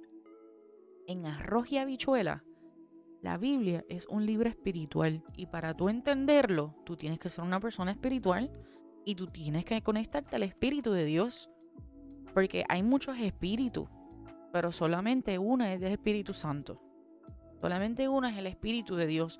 [1.08, 2.44] En arroz y habichuela
[3.22, 7.60] la Biblia es un libro espiritual y para tú entenderlo, tú tienes que ser una
[7.60, 8.52] persona espiritual
[9.06, 11.50] y tú tienes que conectarte al Espíritu de Dios.
[12.34, 13.90] Porque hay muchos espíritus,
[14.52, 16.82] pero solamente uno es del Espíritu Santo.
[17.60, 19.40] Solamente uno es el Espíritu de Dios.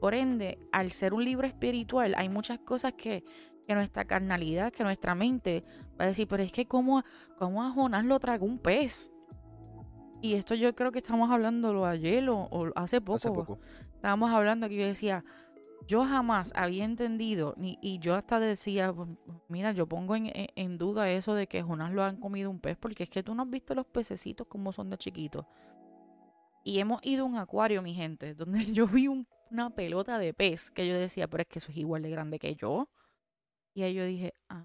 [0.00, 3.24] Por ende, al ser un libro espiritual, hay muchas cosas que,
[3.66, 5.64] que nuestra carnalidad, que nuestra mente
[5.98, 7.04] va a decir, pero es que como,
[7.38, 9.13] como a Jonás lo tragó un pez.
[10.24, 13.16] Y esto yo creo que estamos hablando ayer o, o hace poco.
[13.16, 13.58] Hace poco.
[13.94, 15.22] Estábamos hablando que yo decía,
[15.86, 19.06] yo jamás había entendido, ni, y yo hasta decía, pues,
[19.48, 23.02] mira, yo pongo en, duda eso de que Jonás lo han comido un pez, porque
[23.02, 25.44] es que tú no has visto los pececitos como son de chiquitos.
[26.62, 29.08] Y hemos ido a un acuario, mi gente, donde yo vi
[29.50, 32.38] una pelota de pez, que yo decía, pero es que eso es igual de grande
[32.38, 32.88] que yo.
[33.74, 34.64] Y ahí yo dije, ah,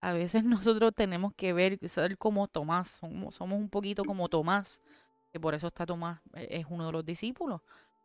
[0.00, 4.82] a veces nosotros tenemos que ver, ser como Tomás, somos, un poquito como Tomás,
[5.32, 7.60] que por eso está Tomás, e, es uno de los discípulos,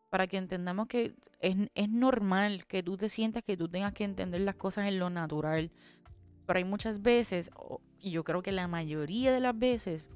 [0.09, 4.03] para que entendamos que es, es normal que tú te sientas que tú tengas que
[4.03, 5.71] entender las cosas en lo natural,
[6.45, 7.51] pero hay muchas veces,
[7.99, 10.09] y yo creo que la mayoría de las veces,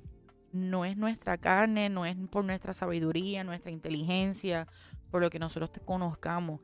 [0.51, 4.67] no es nuestra carne, no es por nuestra sabiduría, nuestra inteligencia,
[5.11, 6.61] por lo que nosotros te conozcamos,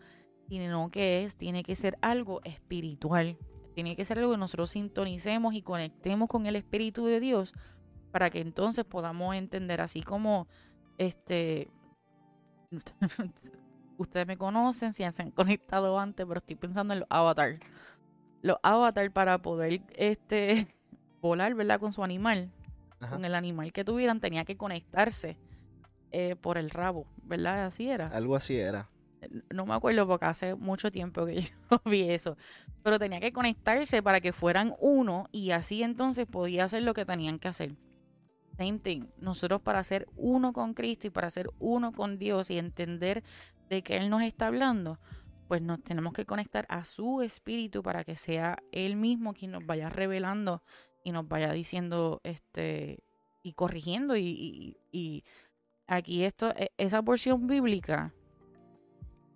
[0.48, 3.38] sino que es, tiene que ser algo espiritual.
[3.74, 7.54] Tiene que ser algo que nosotros sintonicemos y conectemos con el Espíritu de Dios
[8.12, 10.48] para que entonces podamos entender, así como
[10.98, 11.72] este
[13.98, 17.60] ustedes me conocen, si se han conectado antes, pero estoy pensando en los avatars.
[18.42, 20.68] Los avatars para poder este
[21.22, 21.80] volar, ¿verdad?
[21.80, 22.52] Con su animal.
[23.10, 25.38] Con el animal que tuvieran, tenía que conectarse
[26.12, 27.66] eh, por el rabo, ¿verdad?
[27.66, 28.08] Así era.
[28.08, 28.90] Algo así era.
[29.54, 32.38] No me acuerdo porque hace mucho tiempo que yo vi eso.
[32.84, 37.06] Pero tenía que conectarse para que fueran uno y así entonces podía hacer lo que
[37.06, 37.76] tenían que hacer.
[38.58, 39.06] Same thing.
[39.18, 43.24] Nosotros para ser uno con Cristo y para ser uno con Dios y entender
[43.70, 45.00] de que Él nos está hablando,
[45.48, 49.66] pues nos tenemos que conectar a su espíritu para que sea Él mismo quien nos
[49.66, 50.62] vaya revelando
[51.04, 53.04] y nos vaya diciendo este
[53.44, 55.24] y corrigiendo y, y,
[55.86, 58.14] aquí esto e, esa porción bíblica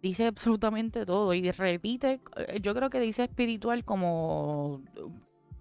[0.02, 4.82] dice absolutamente todo y repite eh, yo creo que dice espiritual como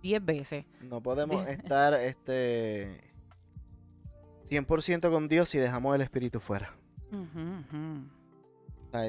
[0.02, 3.06] 10 veces no podemos estar este
[4.48, 6.76] 100% con Dios si dejamos el espíritu fuera.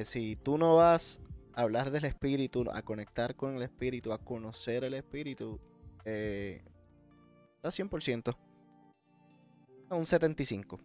[0.03, 1.21] si tú no vas
[1.53, 5.59] a hablar del espíritu, a conectar con el espíritu, a conocer el espíritu,
[6.05, 6.63] eh,
[7.55, 8.35] está 100%.
[9.89, 10.79] A un 75.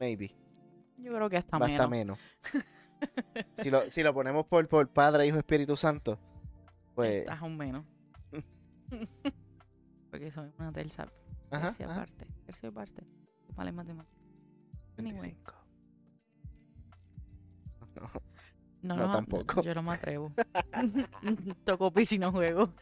[0.00, 0.34] Maybe.
[0.98, 1.90] Yo creo que hasta menos.
[1.90, 2.18] menos.
[3.62, 6.18] si, lo, si lo ponemos por, por Padre, Hijo, Espíritu Santo,
[6.94, 7.20] pues...
[7.20, 7.84] Estás un menos.
[10.10, 11.12] Porque soy una tercera
[11.50, 11.94] Ajá, tercia ajá.
[12.00, 12.26] parte.
[12.46, 13.02] Tercia parte.
[13.54, 14.18] Vale matemáticas.
[14.98, 15.36] Anyway.
[18.82, 19.62] No, no, no, tampoco.
[19.62, 20.32] Yo no me atrevo.
[21.64, 22.72] Toco pis y no juego.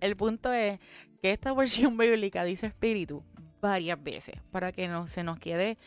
[0.00, 0.80] El punto es
[1.22, 3.22] que esta versión bíblica dice espíritu
[3.60, 5.78] varias veces para que no se nos quede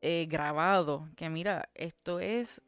[0.00, 2.62] eh, grabado que mira, esto es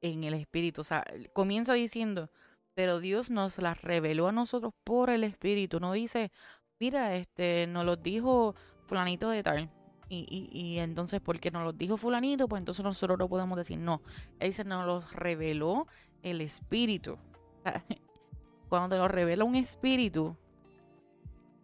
[0.00, 0.82] en el espíritu.
[0.82, 2.30] O sea, comienza diciendo,
[2.74, 5.80] pero Dios nos la reveló a nosotros por el espíritu.
[5.80, 6.30] No dice,
[6.78, 8.54] mira, este, nos lo dijo
[8.86, 9.70] fulanito de tal.
[10.08, 13.78] Y, y, y entonces, porque nos lo dijo fulanito, pues entonces nosotros no podemos decir
[13.78, 14.02] no.
[14.38, 15.86] Él dice, nos lo reveló
[16.22, 17.16] el espíritu.
[18.68, 20.36] Cuando te lo revela un espíritu,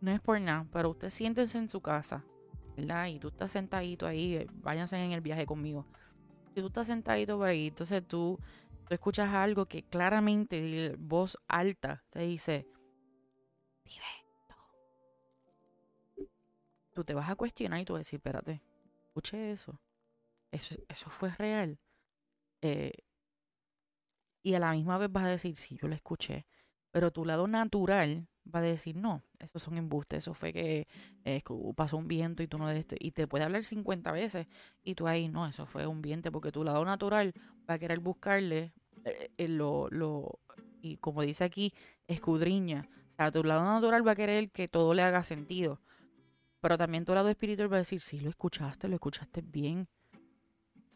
[0.00, 2.24] no es por nada, pero usted siéntense en su casa,
[3.09, 5.87] Y tú estás sentadito ahí, eh, váyanse en el viaje conmigo.
[6.55, 8.38] Si tú estás sentadito por ahí, entonces tú,
[8.88, 12.66] escuchas algo que claramente, voz alta, te dice,
[13.85, 14.05] vive
[16.93, 18.62] tú te vas a cuestionar y tú vas a decir, espérate,
[19.07, 19.81] escuché eso.
[20.51, 21.79] Eso, eso fue real.
[22.62, 22.93] Eh,
[24.43, 26.47] y a la misma vez vas a decir, sí, yo lo escuché.
[26.90, 30.86] Pero tu lado natural va a decir, no, eso son embustes, eso fue que
[31.24, 31.42] eh,
[31.76, 32.84] pasó un viento y tú no le.
[32.98, 34.46] Y te puede hablar 50 veces
[34.84, 37.32] y tú ahí, no, eso fue un viento, porque tu lado natural
[37.68, 38.72] va a querer buscarle
[39.04, 40.40] eh, lo, lo,
[40.82, 41.72] y como dice aquí,
[42.06, 42.88] escudriña.
[43.08, 45.80] O sea, tu lado natural va a querer que todo le haga sentido.
[46.60, 49.88] Pero también tu lado espiritual va a decir, sí, lo escuchaste, lo escuchaste bien.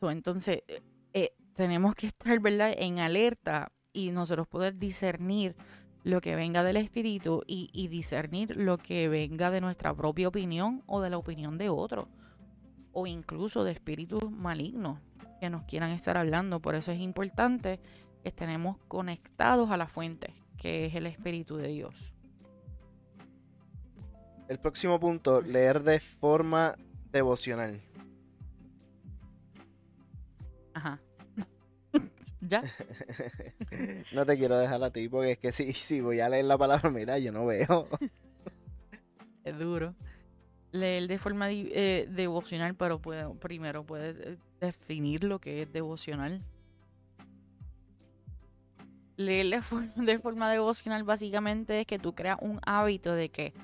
[0.02, 0.82] entonces, eh,
[1.14, 5.56] eh, tenemos que estar, ¿verdad?, en alerta y nosotros poder discernir
[6.04, 10.82] lo que venga del espíritu y, y, discernir lo que venga de nuestra propia opinión
[10.86, 12.08] o de la opinión de otro.
[12.92, 14.98] O incluso de espíritus malignos
[15.40, 16.60] que nos quieran estar hablando.
[16.60, 17.80] Por eso es importante
[18.22, 22.14] que estemos conectados a la fuente, que es el Espíritu de Dios.
[24.48, 26.76] El próximo punto, leer de forma
[27.10, 27.80] devocional.
[30.74, 31.00] Ajá.
[32.46, 32.62] ¿Ya?
[34.12, 36.58] no te quiero dejar a ti porque es que si, si voy a leer la
[36.58, 37.88] palabra, mira, yo no veo.
[39.44, 39.94] es duro.
[40.72, 46.42] Leer de forma eh, devocional, pero primero puedes eh, definir lo que es devocional.
[49.16, 49.60] Leer
[49.96, 53.54] de forma devocional básicamente es que tú creas un hábito de que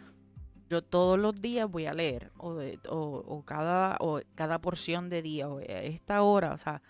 [0.69, 2.55] yo todos los días voy a leer, o,
[2.89, 6.81] o, cada, o cada porción de día, o esta hora, o sea,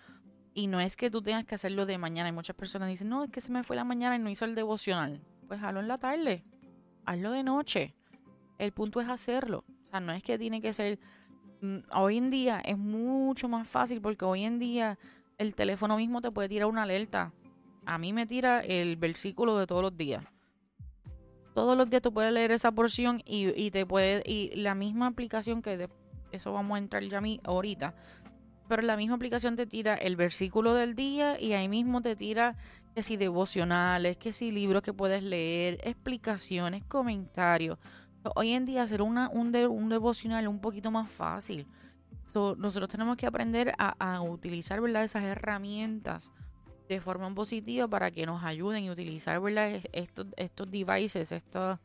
[0.55, 2.29] y no es que tú tengas que hacerlo de mañana.
[2.29, 4.45] Y muchas personas dicen, no, es que se me fue la mañana y no hizo
[4.45, 5.21] el devocional.
[5.49, 6.45] Pues hazlo en la tarde,
[7.05, 7.95] hazlo de noche.
[8.59, 9.65] El punto es hacerlo.
[9.83, 10.99] O sea, no es que tiene que ser...
[11.61, 14.99] Mm, hoy en día es mucho más fácil porque hoy en día
[15.39, 17.33] el teléfono mismo te puede tirar una alerta.
[17.87, 20.25] A mí me tira el versículo de todos los días
[21.55, 25.63] todos los días tú puedes leer esa porción y, te puede y la misma aplicación
[25.63, 25.89] que de
[26.33, 27.95] eso vamos a entrar ya a mí ahorita
[28.71, 32.57] pero la misma aplicación te tira el versículo del día y ahí mismo te tira
[32.95, 37.79] que si devocionales, que si libros que puedes leer, explicaciones, comentarios.
[38.37, 41.67] Hoy en día hacer una, un, de- un devocional es un poquito más fácil.
[42.27, 45.03] So, nosotros tenemos que aprender a, a utilizar ¿verdad?
[45.03, 46.31] esas herramientas
[46.89, 49.69] de forma positiva para que nos ayuden y utilizar ¿verdad?
[49.71, 51.79] Es- estos, estos devices, estos...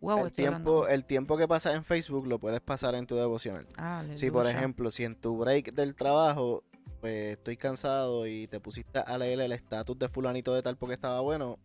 [0.00, 3.66] Wow, el, tiempo, el tiempo que pasas en Facebook lo puedes pasar en tu devocional.
[3.76, 6.64] Ah, Si, por ejemplo, si en tu break del trabajo,
[7.00, 10.94] pues estoy cansado y te pusiste a leer el estatus de fulanito de tal porque
[10.94, 11.58] estaba bueno,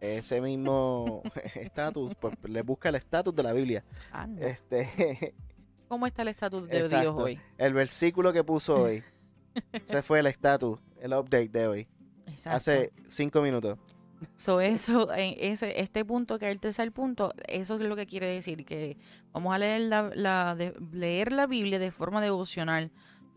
[0.00, 1.22] ese mismo
[1.54, 3.84] estatus, pues le busca el estatus de la Biblia.
[4.10, 4.46] Anda.
[4.46, 5.34] Este,
[5.88, 7.40] ¿Cómo está el estatus de Dios hoy?
[7.58, 9.04] El versículo que puso hoy,
[9.72, 11.88] ese fue el estatus, el update de hoy,
[12.26, 12.56] Exacto.
[12.56, 13.78] hace cinco minutos.
[14.36, 18.26] So, eso, ese, este punto, que es el tercer punto, eso es lo que quiere
[18.26, 18.96] decir, que
[19.32, 20.56] vamos a leer la,
[20.92, 22.90] leer la Biblia de forma devocional,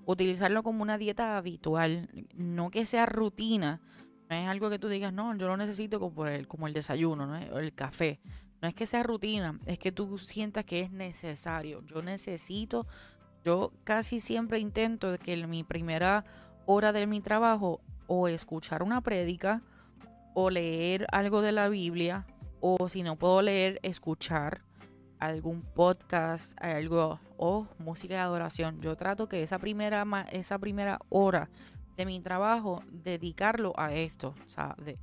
[0.05, 3.81] utilizarlo como una dieta habitual, no que sea rutina,
[4.29, 7.25] no es algo que tú digas, no, yo lo necesito como el, como el desayuno,
[7.25, 7.37] ¿no?
[7.37, 8.19] el café,
[8.61, 12.87] no es que sea rutina, es que tú sientas que es necesario, yo necesito,
[13.43, 16.25] yo casi siempre intento que en mi primera
[16.65, 19.61] hora de mi trabajo o escuchar una prédica,
[20.35, 22.27] o leer algo de la Biblia,
[22.59, 24.61] o si no puedo leer, escuchar
[25.17, 28.79] algún podcast, algo, o música de adoración.
[28.81, 31.49] Yo trato que esa primera, esa primera hora
[31.97, 34.99] de mi trabajo, dedicarlo a esto, o sea, de-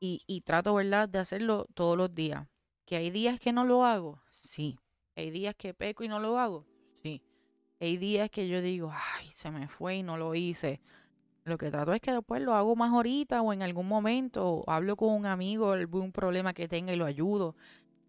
[0.00, 2.46] y, y trato, ¿verdad?, de hacerlo todos los días.
[2.86, 4.20] ¿Que hay días que no lo hago?
[4.30, 4.78] Sí.
[5.16, 6.64] ¿Hay días que peco y no lo hago?
[7.02, 7.22] Sí.
[7.80, 10.80] Hay días que yo digo, ay, se me fue y no lo hice.
[11.44, 14.70] Lo que trato es que después lo hago más ahorita o en algún momento, o
[14.70, 17.54] hablo con un amigo, algún problema que tenga y lo ayudo.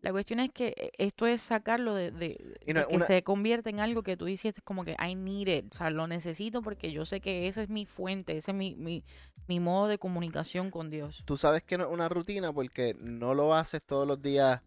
[0.01, 3.71] La cuestión es que eh, esto es sacarlo de, de- no que una- se convierte
[3.71, 6.91] en algo que tú dices como que I need it, o sea, lo necesito porque
[6.91, 9.03] yo sé que esa es mi fuente, ese es mi, mi,
[9.47, 11.23] mi modo de comunicación con Dios.
[11.25, 14.61] Tú sabes que no es una rutina porque no lo haces todos los días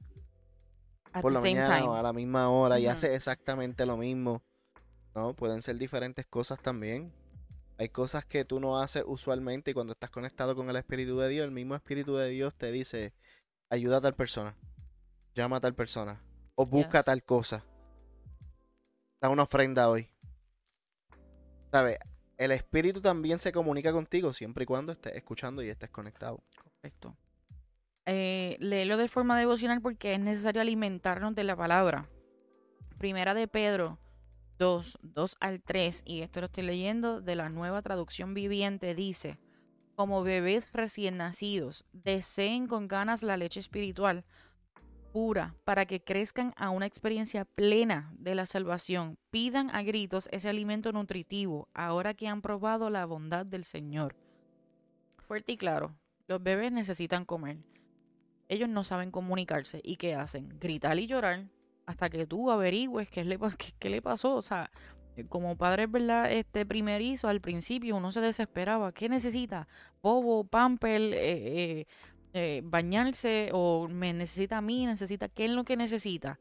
[1.14, 4.42] At por la mañana o a la misma hora y haces exactamente lo mismo.
[5.14, 7.12] No, pueden ser diferentes cosas también.
[7.78, 11.28] Hay cosas que tú no haces usualmente y cuando estás conectado con el Espíritu de
[11.28, 13.14] Dios, el mismo Espíritu de Dios te dice,
[13.70, 14.56] ayuda a tal persona,
[15.34, 16.20] llama a tal persona
[16.56, 17.04] o busca Yes.
[17.04, 17.64] tal cosa.
[19.20, 20.10] Da una ofrenda hoy.
[21.70, 21.98] ¿Sabes?
[22.36, 26.42] El Espíritu también se comunica contigo siempre y cuando estés escuchando y estés conectado.
[26.60, 27.16] Correcto.
[28.06, 32.08] Eh, léelo de forma devocional porque es necesario alimentarnos de la palabra.
[32.96, 33.98] Primera de Pedro
[34.58, 39.38] 2, 2 al 3, y esto lo estoy leyendo de la nueva traducción viviente, dice,
[39.94, 44.24] como bebés recién nacidos, deseen con ganas la leche espiritual
[45.12, 49.18] pura para que crezcan a una experiencia plena de la salvación.
[49.30, 54.14] Pidan a gritos ese alimento nutritivo ahora que han probado la bondad del Señor.
[55.26, 57.58] Fuerte y claro, los bebés necesitan comer.
[58.48, 59.80] Ellos no saben comunicarse.
[59.82, 60.58] ¿Y qué hacen?
[60.58, 61.48] Gritar y llorar
[61.88, 64.36] hasta que tú averigües qué le, qué, qué le pasó.
[64.36, 64.70] O sea,
[65.16, 66.30] eh, como padre, ¿verdad?
[66.30, 68.92] Este primerizo, al principio uno se desesperaba.
[68.92, 69.66] ¿Qué necesita?
[70.02, 71.16] Bobo, pamper, eh,
[71.80, 71.86] eh,
[72.34, 76.38] eh, bañarse o me necesita a mí, necesita, ¿qué es lo que necesita?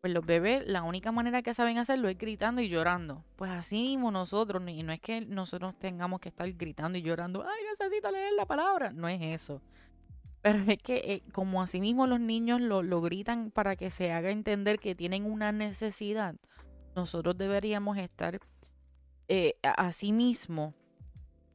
[0.00, 3.24] Pues los bebés, la única manera que saben hacerlo es gritando y llorando.
[3.36, 7.42] Pues así mismo nosotros, y no es que nosotros tengamos que estar gritando y llorando,
[7.42, 8.92] ay, necesito leer la palabra.
[8.92, 9.60] No es eso.
[10.42, 14.12] Pero es que eh, como así mismo los niños lo, lo gritan para que se
[14.12, 16.34] haga entender que tienen una necesidad,
[16.96, 18.40] nosotros deberíamos estar
[19.28, 20.74] eh, a- así mismo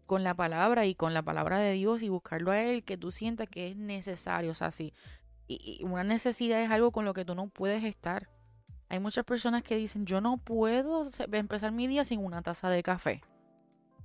[0.06, 3.12] con la palabra y con la palabra de Dios y buscarlo a Él que tú
[3.12, 4.52] sientas que es necesario.
[4.52, 4.94] O sea, sí.
[5.48, 8.30] Y, y una necesidad es algo con lo que tú no puedes estar.
[8.90, 12.84] Hay muchas personas que dicen, yo no puedo empezar mi día sin una taza de
[12.84, 13.22] café.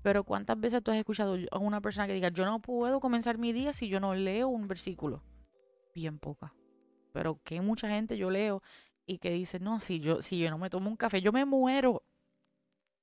[0.03, 3.39] Pero ¿cuántas veces tú has escuchado a una persona que diga, yo no puedo comenzar
[3.39, 5.23] mi día si yo no leo un versículo?
[5.95, 6.55] Bien poca.
[7.13, 8.63] Pero que mucha gente yo leo
[9.07, 11.45] y que dice, no, si yo, si yo no me tomo un café, yo me
[11.45, 12.03] muero.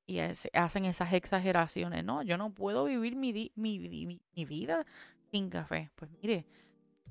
[0.05, 2.03] Y es- hacen esas exageraciones.
[2.03, 4.85] No, yo no puedo vivir mi, mi- mi vida
[5.31, 5.91] sin café.
[5.95, 6.45] Pues mire,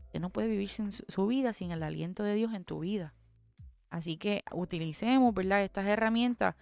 [0.04, 2.80] usted no puede vivir sin su, su vida sin el aliento de Dios en tu
[2.80, 3.14] vida.
[3.90, 5.62] Así que utilicemos, ¿verdad?
[5.64, 6.56] Estas herramientas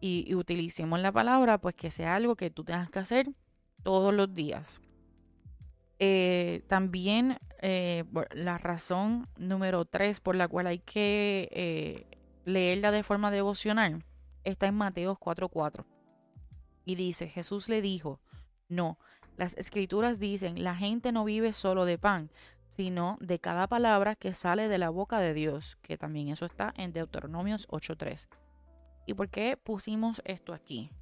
[0.00, 3.30] y, utilicemos la palabra, pues que sea algo que tú tengas que hacer
[3.82, 4.80] todos los días.
[5.98, 12.06] Eh, también eh, la razón número tres por la cual hay que eh,
[12.46, 14.02] leerla de forma devocional
[14.44, 15.84] está en Mateos 4:4.
[16.84, 18.20] Y dice, Jesús le dijo,
[18.68, 18.98] no,
[19.36, 22.30] las escrituras dicen, la gente no vive solo de pan,
[22.68, 26.72] sino de cada palabra que sale de la boca de Dios, que también eso está
[26.76, 28.28] en Deuteronomios 8:3.
[29.10, 30.92] ¿Y por qué pusimos esto aquí?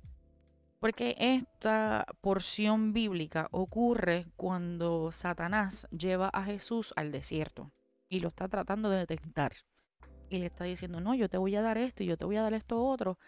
[0.81, 7.71] Porque esta porción bíblica ocurre cuando Satanás lleva a Jesús al desierto
[8.09, 9.53] y lo está tratando de tentar.
[10.31, 12.37] y le está diciendo, no, yo te voy a dar esto y yo te voy
[12.37, 13.19] a dar esto otro.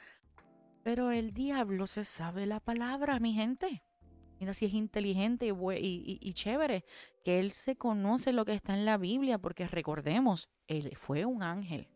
[0.82, 3.82] Pero el diablo se sabe la palabra, mi gente.
[4.38, 6.86] Mira si es inteligente y, y, chévere,
[7.22, 11.42] que él se conoce lo que está en la Biblia, porque recordemos, él fue un
[11.42, 11.90] ángel.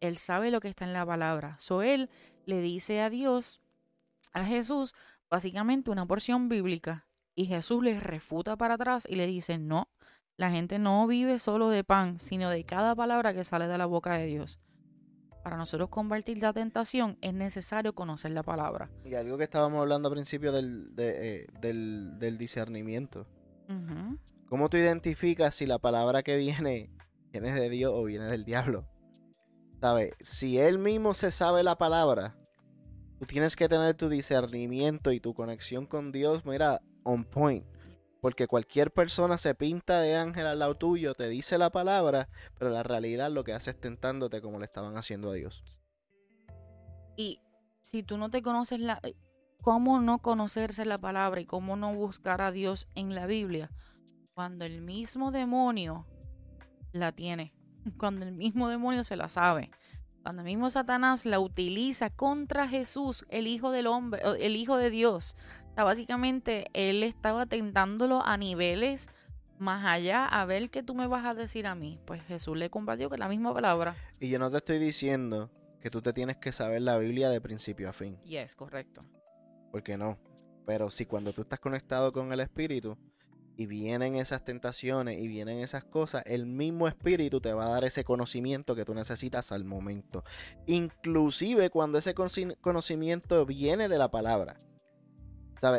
[0.00, 1.56] Él sabe lo que está en la palabra.
[1.60, 2.10] So él
[2.46, 3.60] le dice a Dios,
[4.32, 4.94] a Jesús,
[5.30, 7.06] básicamente una porción bíblica.
[7.34, 9.88] Y Jesús le refuta para atrás y le dice, no,
[10.36, 13.86] la gente no vive solo de pan, sino de cada palabra que sale de la
[13.86, 14.58] boca de Dios
[15.48, 18.90] para nosotros combatir la tentación es necesario conocer la palabra.
[19.02, 23.26] Y algo que estábamos hablando al principio del, eh, del, discernimiento.
[24.46, 26.90] ¿Cómo tú identificas si la palabra que viene
[27.32, 28.84] viene de Dios o viene del diablo?
[29.80, 30.14] ¿Sabes?
[30.20, 32.36] Si él mismo se sabe la palabra,
[33.18, 37.64] tú tienes que tener tu discernimiento y tu conexión con Dios, mira, on point.
[38.20, 42.70] Porque cualquier persona se pinta de ángel al lado tuyo, te dice la palabra, pero
[42.70, 45.62] la realidad lo que hace es tentándote como le estaban haciendo a Dios.
[47.16, 47.40] Y
[47.82, 49.00] si tú no te conoces la...
[49.02, 49.14] Eh,
[49.62, 53.72] ¿Cómo no conocerse la palabra y cómo no buscar a Dios en la Biblia?
[54.34, 56.06] Cuando el mismo demonio
[56.92, 57.57] la tiene.
[57.96, 59.70] Cuando el mismo demonio se la sabe.
[60.22, 64.90] Cuando el mismo Satanás la utiliza contra Jesús, el Hijo del Hombre, el Hijo de
[64.90, 65.36] Dios
[65.84, 69.08] básicamente él estaba tentándolo a niveles
[69.58, 71.98] más allá a ver qué tú me vas a decir a mí.
[72.06, 73.96] Pues Jesús le compartió que la misma palabra.
[74.20, 77.40] Y yo no te estoy diciendo que tú te tienes que saber la Biblia de
[77.40, 78.18] principio a fin.
[78.24, 79.04] Y es correcto.
[79.72, 80.18] Porque no.
[80.66, 82.96] Pero si cuando tú estás conectado con el Espíritu
[83.58, 87.82] y vienen esas tentaciones y vienen esas cosas, el mismo Espíritu te va a dar
[87.82, 90.22] ese conocimiento que tú necesitas al momento.
[90.66, 94.60] Inclusive cuando ese conocimiento viene de la palabra.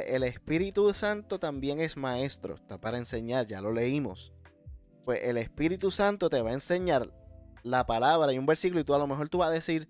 [0.05, 4.33] El Espíritu Santo también es maestro, está para enseñar, ya lo leímos.
[5.05, 7.13] Pues el Espíritu Santo te va a enseñar
[7.63, 9.87] la palabra y un versículo y tú a lo mejor tú vas a decir,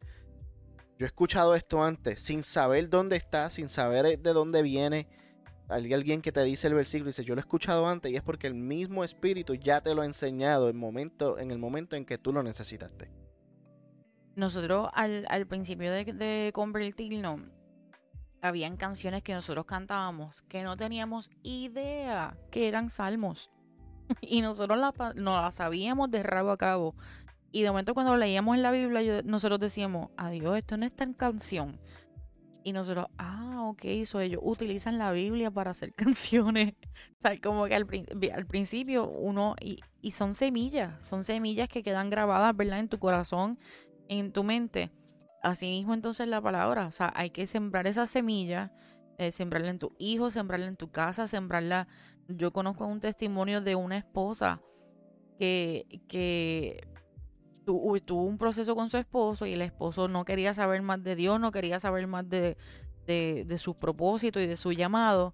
[0.99, 5.07] yo he escuchado esto antes, sin saber dónde está, sin saber de dónde viene.
[5.69, 8.23] Alguien que te dice el versículo y dice, yo lo he escuchado antes y es
[8.23, 12.05] porque el mismo Espíritu ya te lo ha enseñado en, momento, en el momento en
[12.05, 13.11] que tú lo necesitaste.
[14.35, 17.41] Nosotros al, principio de, de convertirnos,
[18.41, 23.51] habían canciones que nosotros cantábamos que no teníamos idea que eran salmos.
[24.21, 24.79] y nosotros
[25.15, 26.95] no las sabíamos de rabo a cabo.
[27.51, 31.13] Y de momento cuando leíamos en la Biblia, nosotros decíamos, adiós, esto no es tan
[31.13, 31.79] canción.
[32.63, 36.73] Y nosotros, ah, ok, eso ellos utilizan la Biblia para hacer canciones.
[37.17, 37.87] o sea, como que al,
[38.33, 42.79] al principio uno, y, y, son semillas, son semillas que quedan grabadas, ¿verdad?
[42.79, 43.57] En tu corazón,
[44.07, 44.91] en tu mente.
[45.41, 48.73] Asimismo, entonces la palabra, o sea, hay que sembrar esa semilla,
[49.17, 51.87] eh, sembrarla en tu hijo, sembrarla en tu casa, sembrarla.
[52.27, 54.61] Yo conozco un testimonio de una esposa
[55.37, 56.87] que, que
[58.05, 61.39] tuvo un proceso con su esposo y el esposo no quería saber más de Dios,
[61.39, 62.57] no quería saber más de,
[63.05, 65.33] de, sus propósitos y de su llamado.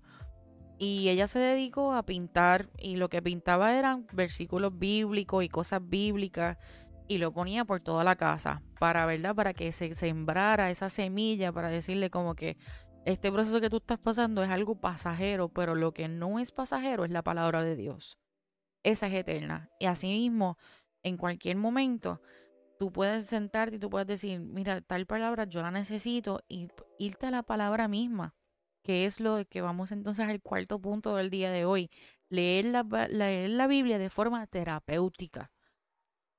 [0.77, 5.81] Y ella se dedicó a pintar y lo que pintaba eran versículos bíblicos y cosas
[5.83, 6.57] bíblicas
[7.07, 9.35] y lo ponía por toda la casa para, ¿verdad?
[9.35, 12.57] Para que se sembrara esa semilla, para decirle como que
[13.05, 17.05] este proceso que tú estás pasando es algo pasajero, pero lo que no es pasajero
[17.05, 18.17] es la palabra de Dios.
[18.83, 19.69] Esa es eterna.
[19.79, 20.57] Y así mismo,
[21.05, 22.21] en cualquier momento,
[22.77, 26.67] tú puedes sentarte y tú puedes decir, mira, tal palabra yo la necesito y
[26.99, 28.35] irte a la palabra misma,
[28.83, 31.89] que es lo que vamos entonces al cuarto punto del día de hoy.
[32.29, 35.51] Leer la, leer la Biblia de forma terapéutica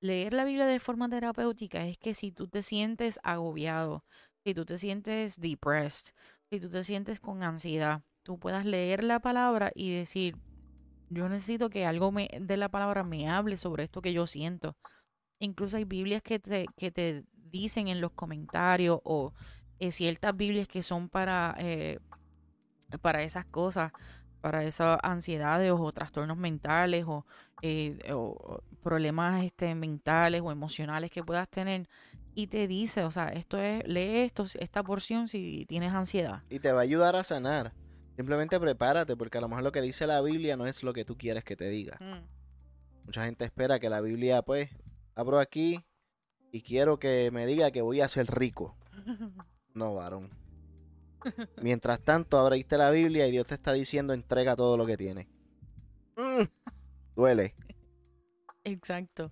[0.01, 4.05] leer la Biblia de forma terapéutica es que si tú te sientes agobiado,
[4.45, 6.13] si tú te sientes depressed,
[6.51, 10.37] si tú te sientes con ansiedad, tú puedas leer la palabra y decir,
[11.09, 14.77] yo necesito que algo me, de la palabra me hable sobre esto que yo siento.
[15.39, 19.33] Incluso hay Biblias que te, que te dicen en los comentarios o
[19.79, 21.99] eh, ciertas Biblias que son para, eh,
[23.03, 23.93] para esas cosas,
[24.41, 27.27] para esas ansiedades o trastornos mentales o,
[27.63, 31.89] eh, o problemas este, mentales o emocionales que puedas tener
[32.35, 36.43] y te dice, o sea, esto es, lee esto, esta porción si tienes ansiedad.
[36.51, 37.73] Y te va a ayudar a sanar.
[38.17, 41.05] Simplemente prepárate, porque a lo mejor lo que dice la Biblia no es lo que
[41.05, 41.99] tú quieres que te diga.
[42.01, 43.05] Mm.
[43.05, 44.71] Mucha gente espera que la Biblia, pues,
[45.15, 45.85] abro aquí
[46.51, 48.77] y quiero que me diga que voy a ser rico.
[49.75, 50.31] No, varón.
[51.61, 55.27] Mientras tanto, abriste la Biblia y Dios te está diciendo entrega todo lo que tienes.
[56.17, 56.45] Mm,
[57.15, 57.55] duele.
[58.65, 59.31] Exacto.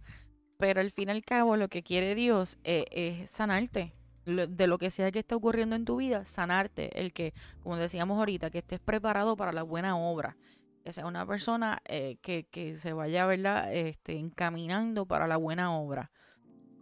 [0.59, 3.95] Pero al fin y al cabo, lo que quiere Dios eh, es sanarte.
[4.25, 6.99] De lo que sea que esté ocurriendo en tu vida, sanarte.
[7.01, 10.37] El que, como decíamos ahorita, que estés preparado para la buena obra.
[10.83, 13.75] Que sea una persona eh, que, que, se vaya, ¿verdad?
[13.75, 16.11] Este, encaminando para la buena obra.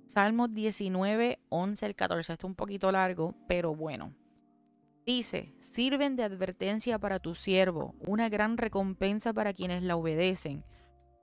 [0.06, 2.32] Salmos 19, 11 al 14.
[2.32, 4.14] Esto es un poquito largo, pero bueno.
[5.04, 10.64] Dice, sirven de advertencia para tu siervo, una gran recompensa para quienes la obedecen.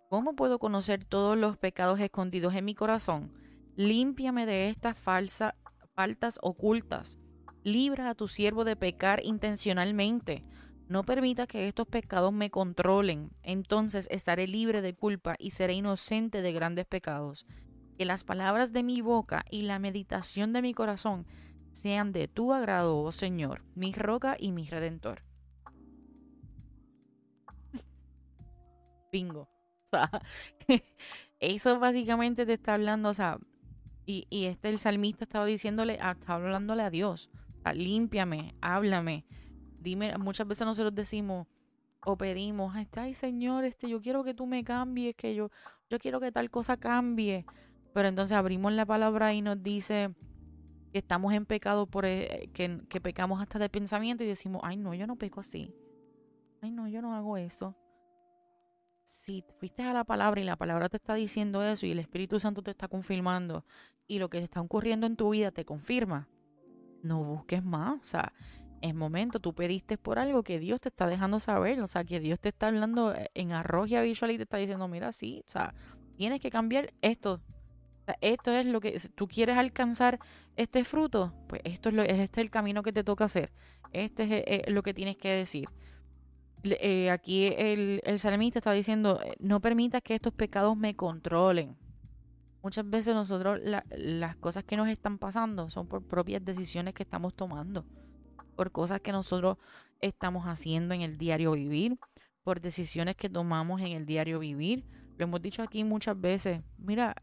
[0.09, 3.32] ¿Cómo puedo conocer todos los pecados escondidos en mi corazón?
[3.78, 5.53] Límpiame de estas falsas
[6.00, 7.20] faltas ocultas.
[7.62, 10.45] Libra a tu siervo de pecar intencionalmente.
[10.88, 13.32] No permita que estos pecados me controlen.
[13.43, 17.45] Entonces estaré libre de culpa y seré inocente de grandes pecados.
[17.97, 21.28] Que las palabras de mi boca y la meditación de mi corazón
[21.74, 25.24] sean de tu agrado, oh Señor, mi roca y mi redentor.
[29.12, 29.50] Bingo.
[31.41, 33.38] Eso básicamente te está hablando, o sea,
[34.10, 37.30] y, este el salmista estaba diciéndole, ah, estaba hablándole a Dios,
[37.74, 39.26] límpiame, háblame,
[39.80, 41.47] dime, muchas veces nosotros decimos
[42.03, 45.51] o pedimos, ay Señor, este, yo quiero que tú me cambies, que yo,
[45.89, 47.45] yo quiero que tal cosa cambie,
[47.93, 50.16] pero entonces abrimos la palabra y nos dice,
[50.91, 54.78] que estamos en pecado por eh, que, que, pecamos hasta de pensamiento y decimos, ay
[54.78, 55.72] no, yo no peco así.
[56.62, 57.76] Ay no, yo no hago eso.
[59.10, 62.39] Si fuiste a la palabra y la palabra te está diciendo eso y el Espíritu
[62.39, 63.66] Santo te está confirmando
[64.07, 66.30] y lo que está ocurriendo en tu vida te confirma,
[67.01, 67.99] no busques más.
[67.99, 68.34] O sea,
[68.82, 71.82] es momento, tú pediste por algo que Dios te está dejando saber.
[71.82, 74.88] O sea, que Dios te está hablando en arroz y visual y te está diciendo,
[74.88, 75.74] mira, sí, o sea,
[76.16, 77.41] tienes que cambiar esto
[78.22, 80.20] esto es lo que tú quieres alcanzar
[80.55, 83.51] este fruto, pues esto es este es el camino que te toca hacer.
[83.91, 85.70] Este es, eh, lo que tienes que decir.
[86.64, 91.78] Eh, aquí el, el salmista está diciendo, eh, no permitas que estos pecados me controlen.
[92.62, 97.34] Muchas veces nosotros las cosas que nos están pasando son por propias decisiones que estamos
[97.34, 97.86] tomando,
[98.57, 99.57] por cosas que nosotros
[100.01, 101.97] estamos haciendo en el diario vivir,
[102.43, 104.84] por decisiones que tomamos en el diario vivir.
[105.18, 106.62] Lo hemos dicho aquí muchas veces.
[106.78, 107.16] Mira,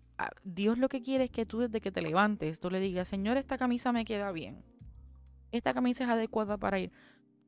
[0.43, 3.37] Dios lo que quiere es que tú desde que te levantes, tú le digas, Señor,
[3.37, 4.65] esta camisa me queda bien.
[5.53, 6.93] Esta camisa es adecuada para ir.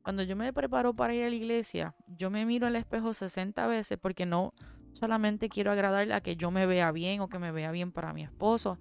[0.03, 3.67] Cuando yo me preparo para ir a la iglesia, yo me miro al espejo 60
[3.67, 4.53] veces porque no
[4.93, 8.13] solamente quiero agradarle a que yo me vea bien o que me vea bien para
[8.13, 8.79] mi esposo,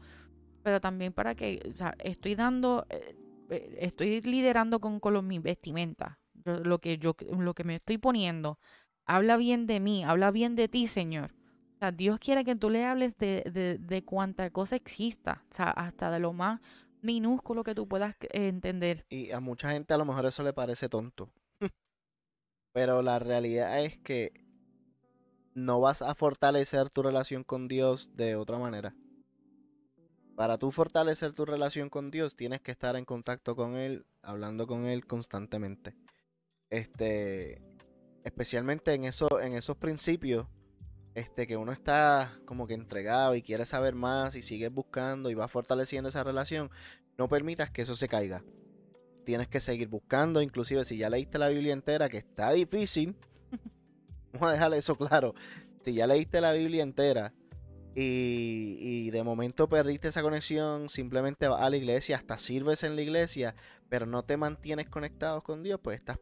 [0.63, 3.17] pero también para que, o sea, estoy dando, eh,
[3.51, 6.19] eh, estoy liderando con, con mi vestimenta.
[6.45, 8.59] lo que yo, lo que me estoy poniendo,
[9.05, 11.35] habla bien de mí, habla bien de ti, Señor.
[11.75, 15.55] O sea, Dios quiere que tú le hables de, de, de cuánta cosa exista, o
[15.55, 16.61] sea, hasta de lo más
[17.03, 19.07] minúsculo que tú puedas eh, entender.
[19.09, 21.31] Y a mucha gente a lo mejor eso le parece tonto.
[22.73, 24.33] Pero la realidad es que
[25.55, 28.95] no vas a fortalecer tu relación con Dios de otra manera.
[30.37, 34.69] Para tú fortalecer tu relación con Dios, tienes que estar en contacto con Él, hablando
[34.69, 35.97] con Él constantemente.
[36.71, 37.61] Este,
[38.23, 40.47] especialmente en, eso, en esos principios
[41.19, 45.35] este, que uno está como que entregado y quiere saber más y sigue buscando y
[45.35, 46.71] va fortaleciendo esa relación,
[47.17, 48.43] no permitas que eso se caiga.
[49.25, 53.17] Tienes que seguir buscando, inclusive si ya leíste la Biblia entera, que está difícil,
[54.33, 55.35] vamos a dejar eso claro,
[55.83, 57.35] si ya leíste la Biblia entera
[57.95, 62.95] y, y, de momento perdiste esa conexión, simplemente vas a la iglesia, hasta sirves en
[62.95, 63.55] la iglesia,
[63.89, 66.19] pero no te mantienes conectado con Dios, pues estás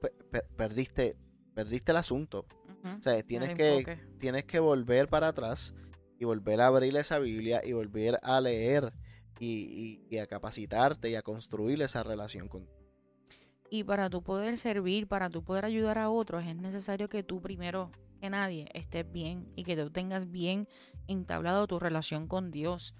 [0.56, 1.16] perdiste,
[1.54, 2.46] perdiste el asunto.
[2.86, 5.74] O sea, tienes que, tienes que volver para atrás
[6.18, 8.92] y volver a abrir esa Biblia y volver a leer
[9.38, 12.66] y, a capacitarte y a construir esa relación con
[13.68, 17.42] y para tú poder servir, para tú poder ayudar a otros, es necesario que tú
[17.42, 20.68] primero que nadie estés bien y que tú tengas bien
[21.08, 22.94] entablado tu relación con Dios.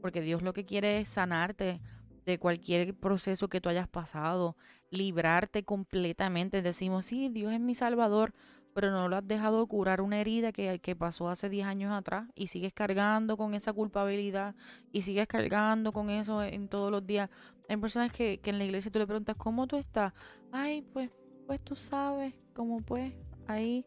[0.00, 1.80] Porque Dios lo que quiere es sanarte
[2.24, 4.56] de cualquier proceso que tú hayas pasado,
[4.90, 6.62] librarte completamente.
[6.62, 8.32] Decimos, sí, Dios es mi Salvador,
[8.74, 12.28] pero no lo has dejado curar una herida que, que pasó hace 10 años atrás
[12.34, 14.54] y sigues cargando con esa culpabilidad
[14.92, 17.30] y sigues cargando con eso en todos los días.
[17.68, 20.12] Hay personas que, que en la iglesia tú le preguntas, ¿cómo tú estás?
[20.50, 21.10] Ay, pues,
[21.46, 23.12] pues tú sabes, como pues
[23.46, 23.86] ahí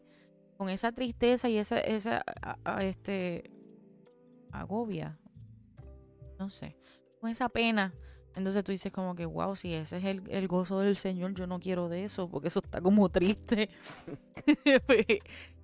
[0.56, 2.24] con esa tristeza y esa, esa
[2.80, 3.50] este,
[4.50, 5.18] agobia,
[6.38, 6.76] no sé,
[7.20, 7.92] con esa pena
[8.36, 11.58] entonces tú dices como que, wow, si ese es el, gozo del Señor, yo no
[11.58, 13.70] quiero de eso, porque eso está como triste.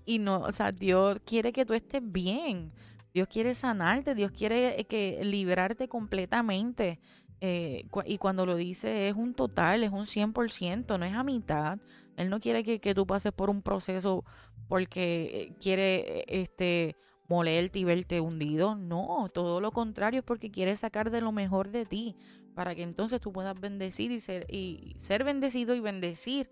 [0.07, 2.73] y no, o sea, Dios quiere que tú estés bien.
[3.13, 6.99] Dios quiere sanarte, Dios quiere eh, que librarte completamente.
[7.43, 11.79] Eh, y cuando lo dice es un total, es un 100%, no es a mitad.
[12.17, 14.25] Él no quiere que, que tú pases por un proceso
[14.69, 16.97] porque eh, quiere este
[17.29, 18.77] molerte y verte hundido.
[18.77, 22.17] No, todo lo contrario es porque quiere sacar de lo mejor de ti
[22.55, 26.51] para que entonces tú puedas bendecir y ser, y ser bendecido y bendecir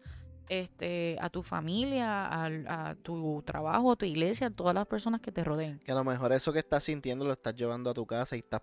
[0.48, 5.30] este, a tu familia, a, tu trabajo, a tu iglesia, a todas las personas que
[5.30, 5.78] te rodeen.
[5.78, 8.40] Que a lo mejor eso que estás sintiendo lo estás llevando a tu casa y
[8.40, 8.62] estás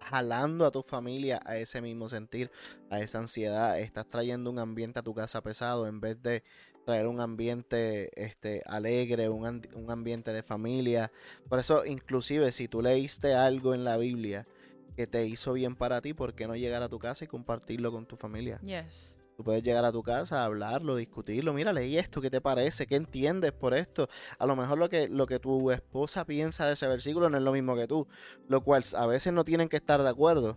[0.00, 2.50] jalando a tu familia a ese mismo sentir,
[2.88, 3.80] a esa ansiedad.
[3.80, 6.44] Estás trayendo un ambiente a tu casa pesado en vez de
[6.84, 11.10] traer un ambiente este, alegre, un, un ambiente de familia.
[11.48, 14.46] Por eso, inclusive, si tú leíste algo en la Biblia
[14.94, 17.92] que te hizo bien para ti, ¿por qué no llegar a tu casa y compartirlo
[17.92, 18.60] con tu familia?
[18.62, 19.18] Yes.
[19.36, 21.52] Tú puedes llegar a tu casa, hablarlo, discutirlo.
[21.52, 22.86] Mira, leí esto, ¿qué te parece?
[22.86, 24.08] ¿Qué entiendes por esto?
[24.38, 27.42] A lo mejor lo que, lo que tu esposa piensa de ese versículo no es
[27.42, 28.06] lo mismo que tú.
[28.46, 30.56] Lo cual a veces no tienen que estar de acuerdo.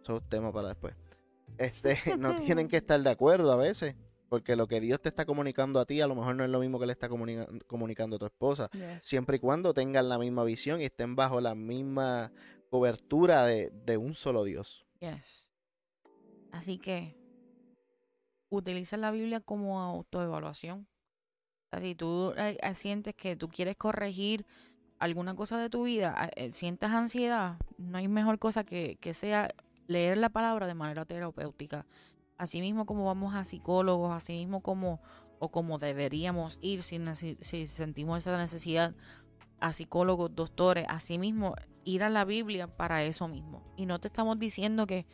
[0.00, 0.94] Eso es un tema para después.
[1.58, 3.96] Este, no tienen que estar de acuerdo a veces.
[4.28, 6.60] Porque lo que Dios te está comunicando a ti a lo mejor no es lo
[6.60, 8.70] mismo que le está comunicando a tu esposa.
[9.00, 12.30] Siempre y cuando tengan la misma visión y estén bajo la misma
[12.70, 14.86] cobertura de, de un solo Dios.
[15.00, 15.52] Yes.
[16.52, 17.16] Así que
[18.48, 20.86] utiliza la Biblia como autoevaluación.
[21.80, 22.34] Si tú
[22.74, 24.44] sientes que tú quieres corregir
[24.98, 29.54] alguna cosa de tu vida, eh, sientes ansiedad, no hay mejor cosa que, que sea
[29.86, 31.86] leer la palabra de manera terapéutica.
[32.36, 35.00] Así mismo como vamos a psicólogos, así mismo como
[35.38, 37.00] o como deberíamos ir si,
[37.40, 38.94] si sentimos esa necesidad
[39.60, 41.54] a psicólogos, doctores, así mismo
[41.84, 43.62] ir a la Biblia para eso mismo.
[43.76, 45.06] Y no te estamos diciendo que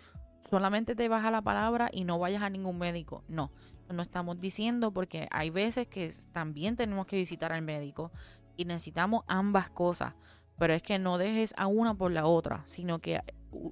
[0.51, 3.25] solamente te vas a la palabra y no vayas a ningún médico.
[3.29, 3.51] No,
[3.89, 8.11] no estamos diciendo porque hay veces que también tenemos que visitar al médico
[8.57, 10.15] y necesitamos ambas cosas.
[10.59, 13.21] Pero es que no dejes a una por la otra, sino que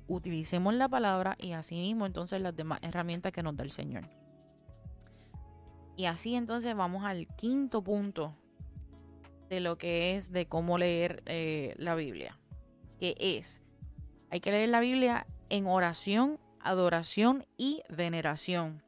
[0.07, 4.09] utilicemos la palabra y así mismo entonces las demás herramientas que nos da el Señor.
[5.97, 8.35] Y así entonces vamos al quinto punto
[9.49, 12.39] de lo que es de cómo leer eh, la Biblia,
[13.19, 13.61] es,
[14.31, 18.83] hay que leer la Biblia en oración adoración y veneración.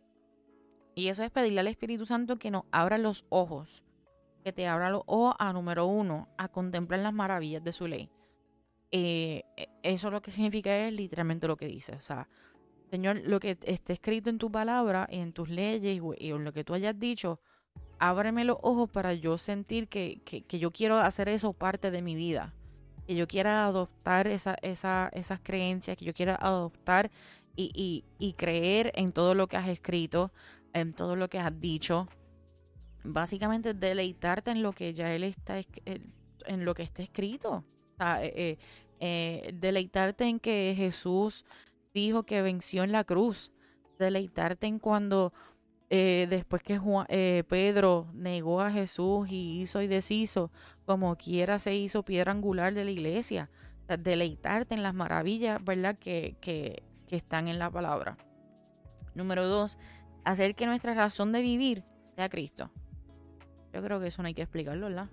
[0.94, 3.84] Y eso es pedirle al Espíritu Santo que nos abra los ojos,
[4.42, 8.10] que te abra los ojos a número uno, a contemplar las maravillas de su ley.
[8.90, 11.94] Eh, e, eso lo que significa es literalmente lo que dice.
[11.94, 12.28] O sea,
[12.90, 16.64] Señor, lo que esté escrito en tu palabra, en tus leyes y en lo que
[16.64, 17.40] tú hayas dicho,
[17.98, 22.14] ábreme los ojos para yo sentir que, que, yo quiero hacer eso parte de mi
[22.14, 22.54] vida.
[23.06, 27.10] Que yo quiera adoptar esa, esa, esas creencias, que yo quiera adoptar
[27.54, 30.30] y, y, creer en todo lo que has escrito,
[30.72, 32.08] en todo lo que has dicho.
[33.02, 35.60] Básicamente deleitarte en lo que ya él está
[36.46, 37.64] en lo que está escrito.
[37.98, 38.58] Eh, eh,
[38.98, 41.44] eh, deleitarte en que Jesús
[41.94, 43.52] dijo que venció en la cruz.
[43.98, 45.32] Deleitarte en cuando
[45.88, 50.50] después que Pedro negó a Jesús y hizo y deshizo,
[50.84, 53.50] como quiera se hizo piedra angular de la iglesia.
[53.86, 55.96] deleitarte en las maravillas, ¿verdad?
[55.98, 58.16] Que, que, que están en la palabra.
[59.14, 59.78] Número dos,
[60.24, 62.70] hacer que nuestra razón de vivir sea Cristo.
[63.72, 65.08] Yo creo que eso no hay que explicarlo, ¿verdad?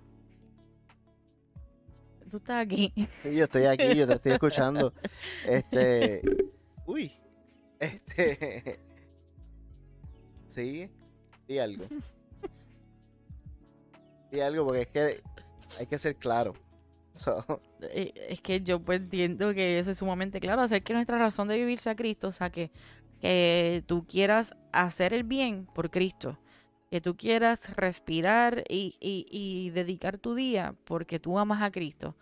[2.30, 2.92] Tú estás aquí.
[3.22, 4.92] Sí, yo estoy aquí, yo te estoy escuchando.
[5.46, 6.22] Este.
[6.86, 7.12] Uy.
[7.78, 8.80] Este.
[10.54, 10.88] Sí.
[11.48, 11.84] Y algo.
[14.30, 15.22] Y algo, porque es que
[15.78, 16.54] hay que ser claro.
[17.82, 21.46] Eh, es que yo pues entiendo que eso es sumamente claro, hacer que nuestra razón
[21.46, 22.72] de vivir sea Cristo, o sea, que,
[23.20, 26.36] que tú quieras hacer el bien por Cristo,
[26.90, 32.16] que tú quieras respirar y, y, dedicar tu día porque tú amas a Cristo,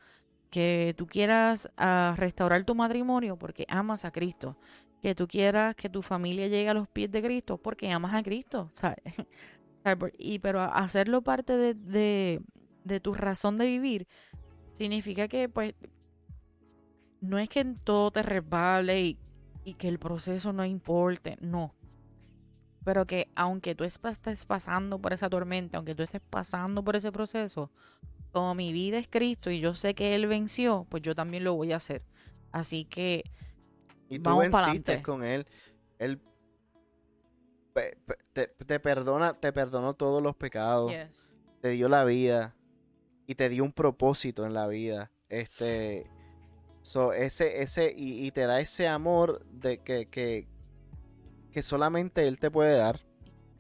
[0.50, 4.58] que tú quieras ah, restaurar tu matrimonio porque amas a Cristo,
[5.02, 8.22] que tú quieras que tu familia llegue a los pies de Cristo porque amas a
[8.22, 9.02] Cristo, ¿sabes?
[10.16, 12.40] Y, pero hacerlo parte de,
[12.84, 14.06] de, tu razón de vivir
[14.74, 15.74] significa que pues
[17.20, 19.18] no es que todo te resbale
[19.64, 21.74] y, que el proceso no importe, no.
[22.84, 27.10] Pero que aunque tú estés pasando por esa tormenta, aunque tú estés pasando por ese
[27.10, 27.70] proceso,
[28.32, 31.54] como mi vida es Cristo y yo sé que Él venció, pues yo también lo
[31.54, 32.02] voy a hacer.
[32.50, 33.24] Así que
[34.12, 35.46] y tú venciste con Él.
[35.98, 36.20] Él
[38.66, 40.92] te, perdona, te perdonó todos los pecados.
[41.60, 42.54] Te dio la vida
[43.26, 45.10] y te dio un propósito en la vida.
[45.28, 46.10] Este,
[47.16, 50.46] ese, ese, y, te da ese amor de que, que,
[51.50, 53.00] que solamente Él te puede dar.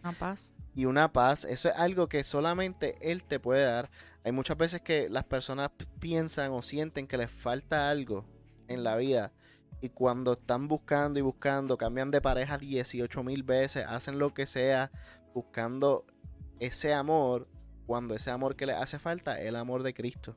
[0.02, 0.54] Una paz.
[0.74, 3.90] Y una paz, eso es algo que solamente Él te puede dar.
[4.24, 8.26] Hay muchas veces que las personas piensan o sienten que les falta algo
[8.68, 9.32] en la vida.
[9.82, 14.46] Y cuando están buscando y buscando, cambian de pareja 18 mil veces, hacen lo que
[14.46, 14.92] sea,
[15.34, 16.06] buscando
[16.60, 17.48] ese amor,
[17.84, 20.36] cuando ese amor que le hace falta es el amor de Cristo.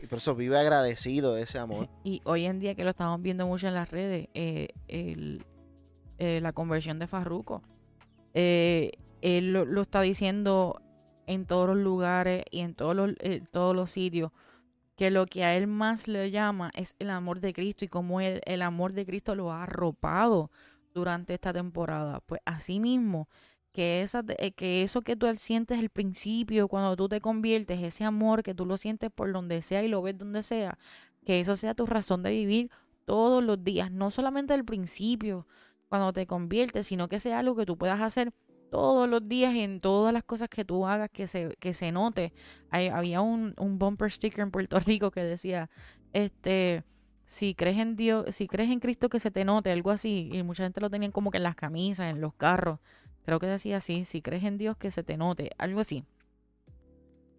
[0.00, 1.88] Y por eso vive agradecido de ese amor.
[2.04, 6.52] Y hoy en día que lo estamos viendo mucho en las redes, eh, eh, la
[6.52, 7.60] conversión de Farruco.
[8.34, 10.80] Eh, él lo, está diciendo
[11.26, 13.14] en todos los lugares y en todos los,
[13.50, 14.30] todos los sitios
[15.00, 18.20] que lo que a él más le llama es el amor de Cristo y cómo
[18.20, 20.50] él, el amor de Cristo lo ha arropado
[20.92, 22.20] durante esta temporada.
[22.26, 23.26] Pues así mismo,
[23.72, 28.04] que, esa, eh, que eso que tú sientes al principio, cuando tú te conviertes, ese
[28.04, 30.76] amor que tú lo sientes por donde sea y lo ves donde sea,
[31.24, 32.70] que eso sea tu razón de vivir
[33.06, 35.46] todos los días, no solamente al principio,
[35.88, 38.34] cuando te conviertes, sino que sea algo que tú puedas hacer
[38.70, 42.32] todos los días en todas las cosas que tú hagas, que se, que se note.
[42.70, 45.68] había un, un bumper sticker en Puerto Rico que decía,
[46.12, 46.84] este,
[47.26, 50.42] si crees en Dios, si crees en Cristo que se te note, algo así, y
[50.42, 52.80] mucha gente lo tenían como que en las camisas, en los carros,
[53.24, 56.04] creo que decía así, si crees en Dios que se te note, algo así.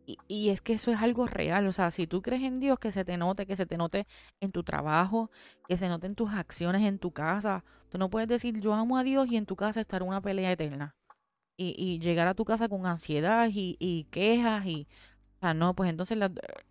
[0.05, 2.79] Y, y, es que eso es algo real, o sea, si tú crees en Dios
[2.79, 4.07] que se te note, que se te note
[4.39, 5.29] en tu trabajo,
[5.67, 8.97] que se note en tus acciones en tu casa, tú no puedes decir yo amo
[8.97, 10.95] a Dios y en tu casa estar una pelea eterna
[11.62, 14.88] y, llegar a tu casa con ansiedad y, quejas y...
[15.38, 16.20] O sea, no, pues entonces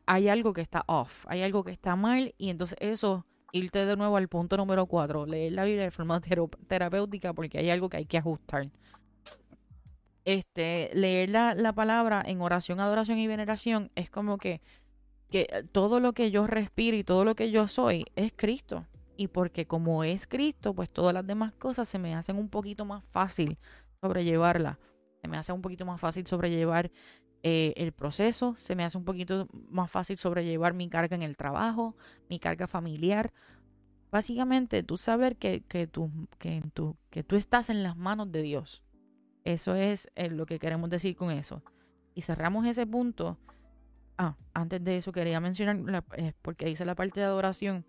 [0.06, 3.96] hay algo que está off, hay algo que está mal y entonces eso, irte de
[3.96, 6.20] nuevo al punto número cuatro, leer la Biblia de forma
[6.68, 8.70] terapéutica porque hay algo que hay que ajustar.
[10.24, 14.60] Este, leer la, la palabra en oración, adoración y veneración es como que,
[15.30, 18.86] que todo lo que yo respiro y todo lo que yo soy es Cristo.
[19.16, 22.84] Y porque como es Cristo, pues todas las demás cosas se me hacen un poquito
[22.84, 23.58] más fácil
[24.00, 24.78] sobrellevarla.
[25.22, 26.90] Se me hace un poquito más fácil sobrellevar
[27.42, 31.36] eh, el proceso, se me hace un poquito más fácil sobrellevar mi carga en el
[31.36, 31.96] trabajo,
[32.28, 33.32] mi carga familiar.
[34.10, 36.62] Básicamente, tú saber que, que, tú, que,
[37.10, 38.82] que tú estás en las manos de Dios.
[39.44, 41.62] Eso es eh, lo que queremos decir con eso.
[42.14, 43.38] Y cerramos ese punto.
[44.18, 47.86] Ah, antes de eso quería mencionar, eh, porque dice la parte de adoración,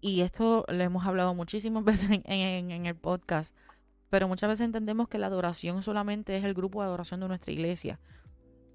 [0.00, 3.56] y esto lo hemos hablado muchísimas veces en el podcast,
[4.12, 7.50] pero muchas veces entendemos que la adoración solamente es el grupo de adoración de nuestra
[7.50, 7.98] iglesia.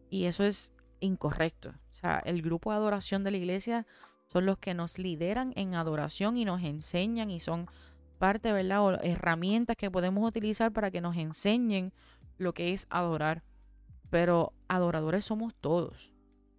[0.09, 1.69] Y eso es incorrecto.
[1.69, 3.85] O sea, el grupo de adoración de la iglesia
[4.25, 7.67] son los que nos lideran en adoración y nos enseñan y son
[8.17, 8.83] parte, ¿verdad?
[8.83, 11.93] O herramientas que podemos utilizar para que nos enseñen
[12.39, 13.43] lo que es adorar.
[14.09, 16.11] Pero adoradores somos todos.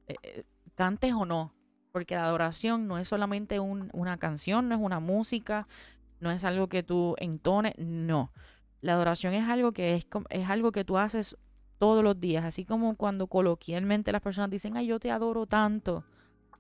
[0.06, 0.44] Eh, eh,
[0.76, 1.52] cantes o no.
[1.90, 5.66] Porque la adoración no es solamente una canción, no es una música,
[6.20, 8.30] no es algo que tú entones, no.
[8.80, 11.36] La adoración es algo que es, es algo que tú haces
[11.78, 16.04] todos los días, así como cuando coloquialmente las personas dicen, ay, yo te adoro tanto.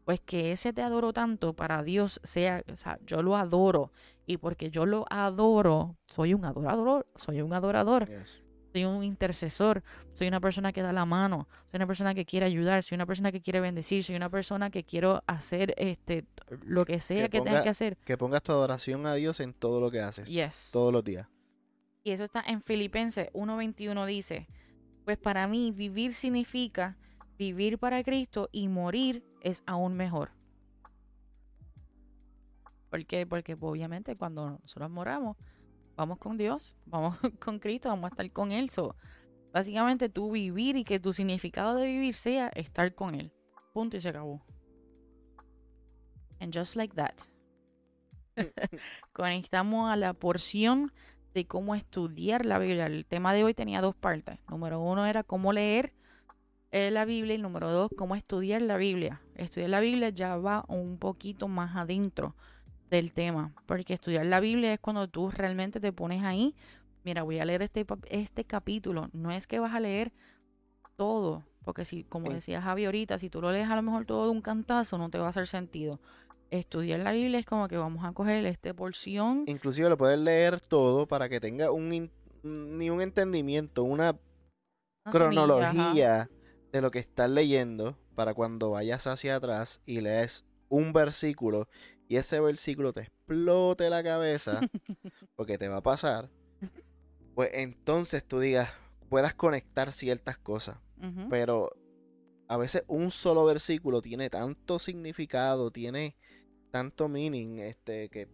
[0.04, 3.92] Pues que ese te adoro tanto para Dios sea, o sea, yo lo adoro.
[4.24, 8.08] Y porque yo lo adoro, soy un adorador, soy un adorador.
[8.72, 12.46] Soy un intercesor, soy una persona que da la mano, soy una persona que quiere
[12.46, 16.26] ayudar, soy una persona que quiere bendecir, soy una persona que quiero hacer este
[16.64, 17.96] lo que sea que, tenga que hacer.
[18.04, 20.28] Que pongas tu adoración a Dios en todo lo que haces.
[20.28, 20.68] Yes.
[20.70, 21.26] Todos los días
[22.08, 24.48] y eso está en Filipenses 1.21 dice,
[25.04, 26.96] pues para mí vivir significa
[27.36, 30.30] vivir para Cristo y morir es aún mejor.
[32.88, 33.26] ¿Por qué?
[33.26, 35.36] Porque obviamente cuando nosotros moramos,
[35.96, 38.70] vamos con Dios, vamos con Cristo, vamos a estar con Él.
[38.70, 38.96] So,
[39.52, 43.30] básicamente tú vivir y que tu significado de vivir sea estar con Él.
[43.74, 44.42] Punto y se acabó.
[46.40, 47.16] And just like that.
[49.12, 50.90] Conectamos a la porción
[51.34, 52.86] de cómo estudiar la Biblia.
[52.86, 54.38] El tema de hoy tenía dos partes.
[54.48, 55.92] Número uno era cómo leer
[56.70, 59.20] eh, la Biblia y número dos, cómo estudiar la Biblia.
[59.34, 62.34] Estudiar la Biblia ya va un poquito más adentro
[62.90, 66.54] del tema, porque estudiar la Biblia es cuando tú realmente te pones ahí,
[67.04, 70.12] mira, voy a leer este, este capítulo, no es que vas a leer
[70.96, 74.24] todo, porque si, como decía Javi ahorita, si tú lo lees a lo mejor todo
[74.24, 76.00] de un cantazo, no te va a hacer sentido
[76.50, 79.44] estudiar la Biblia es como que vamos a coger esta porción.
[79.46, 82.10] Inclusive lo puedes leer todo para que tenga un,
[82.42, 84.16] ni un entendimiento, una,
[85.10, 86.30] cronología
[86.72, 91.68] de lo que estás leyendo para cuando vayas hacia atrás y lees un versículo
[92.08, 94.60] y ese versículo te explote la cabeza,
[95.36, 96.30] porque te va a pasar,
[97.34, 98.70] pues entonces tú digas,
[99.08, 100.78] puedas conectar ciertas cosas.
[101.30, 101.70] Pero
[102.48, 106.16] a veces un solo versículo tiene tanto significado, tiene
[106.70, 108.28] tanto meaning, este, que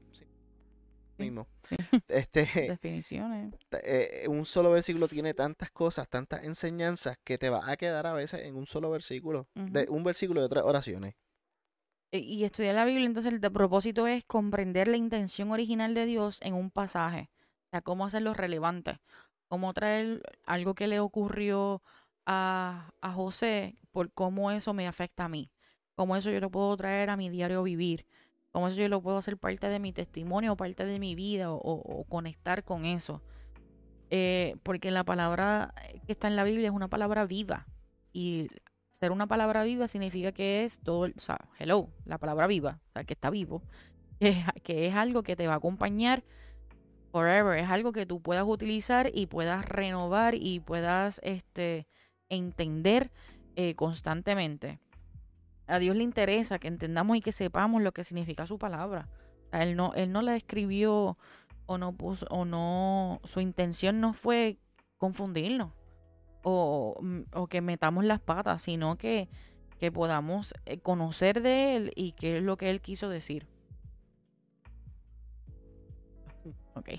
[1.18, 1.46] mismo.
[2.08, 3.54] Este, Definiciones.
[3.82, 8.12] Eh, un solo versículo tiene tantas cosas, tantas enseñanzas que te va a quedar a
[8.12, 11.14] veces en un solo versículo, de un versículo de otras oraciones.
[12.12, 16.38] E, y, estudiar la Biblia, entonces el propósito es comprender la intención original de Dios
[16.42, 17.30] en un pasaje.
[17.66, 18.98] O sea, cómo hacerlo relevante.
[19.48, 21.82] Cómo traer algo que le ocurrió
[22.26, 25.50] a, a José, por cómo eso me afecta a mí.
[25.94, 28.06] Cómo eso yo lo puedo traer a mi diario vivir
[28.54, 32.06] Cómo eso yo lo puedo hacer parte de mi testimonio, parte de mi vida o,
[32.08, 33.20] conectar con eso.
[34.10, 35.74] Eh, porque la palabra
[36.06, 37.66] que está en la Biblia es una palabra viva.
[38.12, 38.46] Y
[38.90, 42.92] ser una palabra viva significa que es todo, o sea, hello, la palabra viva, o
[42.92, 43.64] sea, que está vivo,
[44.20, 46.22] que, que es algo que te va a acompañar
[47.10, 51.88] forever, es algo que tú puedas utilizar y puedas renovar y puedas este,
[52.28, 53.10] entender
[53.56, 54.78] eh, constantemente.
[55.66, 59.08] A Dios le interesa que entendamos y que sepamos lo que significa su palabra.
[59.52, 61.16] él no, él no la escribió
[61.66, 64.58] o no puso, o no, su intención no fue
[64.98, 65.72] confundirnos
[66.42, 69.28] o, mm, o que metamos las patas, sino que,
[69.78, 73.46] que podamos eh, conocer de él y qué es lo que él quiso decir.
[76.76, 76.90] Ok.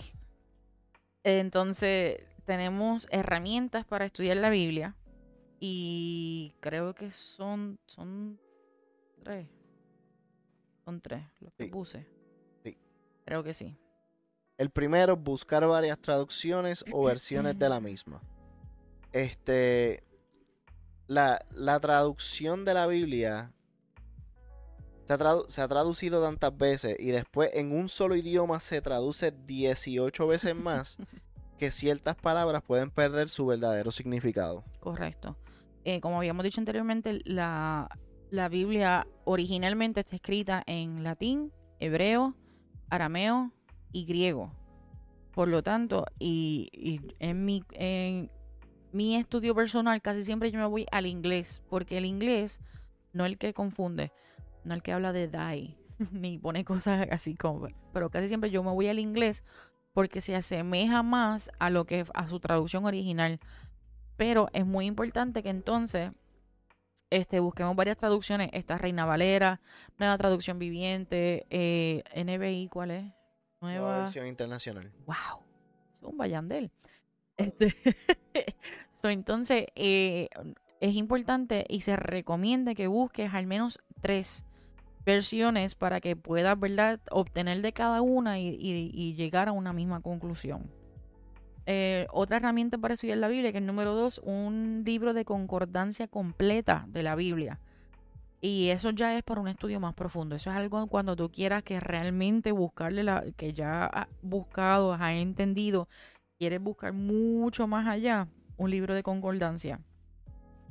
[1.23, 4.95] Entonces, tenemos herramientas para estudiar la Biblia
[5.59, 8.39] y creo que son, son
[9.25, 9.47] tres.
[10.85, 12.07] Son tres los que puse.
[12.63, 12.77] Sí.
[13.25, 13.75] Creo que sí.
[14.57, 18.21] El primero, buscar varias traducciones o versiones de la misma.
[19.11, 20.03] Este.
[21.07, 23.51] La, la traducción de la Biblia
[25.05, 28.81] se ha, tradu- se ha traducido tantas veces y después en un solo idioma se
[28.81, 30.97] traduce 18 veces más
[31.59, 34.63] que ciertas palabras pueden perder su verdadero significado.
[34.79, 35.37] Correcto.
[35.83, 37.87] Eh, como habíamos dicho anteriormente, la,
[38.35, 42.35] la Biblia originalmente está escrita en latín, hebreo,
[42.89, 43.51] arameo
[43.91, 44.51] y griego.
[45.33, 48.29] Por lo tanto, y, en, mi, en
[48.91, 52.59] mi estudio personal casi siempre yo me voy al inglés, porque el inglés
[53.13, 54.11] no el que confunde,
[54.63, 55.77] no el que habla de die,
[56.11, 59.43] ni pone cosas así como, pero casi siempre yo me voy al inglés
[59.93, 63.39] porque se asemeja más a lo que a su traducción original.
[64.17, 66.11] Pero es muy importante que entonces
[67.15, 68.49] este, busquemos varias traducciones.
[68.53, 69.61] Esta Reina Valera,
[69.99, 73.03] Nueva Traducción Viviente, eh, NBI, ¿cuál es?
[73.61, 73.97] Nueva Nueva.
[73.99, 74.91] versión internacional.
[75.05, 75.41] ¡Wow!
[75.93, 76.71] Es un bayandel.
[77.37, 77.73] Este,
[78.95, 80.29] so, entonces, eh,
[80.79, 84.45] es importante y se recomienda que busques al menos tres
[85.05, 89.71] versiones para que puedas, ¿verdad?, obtener de cada una y, y- y llegar a una
[89.73, 90.69] misma conclusión.
[91.67, 96.07] Eh, otra herramienta para estudiar la Biblia, que es número dos, un libro de concordancia
[96.07, 97.59] completa de la Biblia.
[98.41, 100.35] Y eso ya es para un estudio más profundo.
[100.35, 105.13] Eso es algo cuando tú quieras que realmente buscarle la, que ya has buscado, has
[105.13, 105.87] entendido,
[106.37, 109.79] quieres buscar mucho más allá, un libro de concordancia.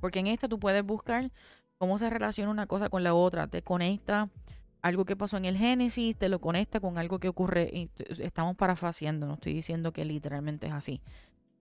[0.01, 1.33] Porque en esta tú puedes buscar
[1.79, 3.49] cómo se relaciona una cosa con la otra.
[3.49, 4.29] Te conecta
[4.85, 7.71] algo que pasó en el Génesis, te lo conecta con algo que ocurre.
[7.73, 11.01] y estamos parafaseando, no estoy diciendo que literalmente es así.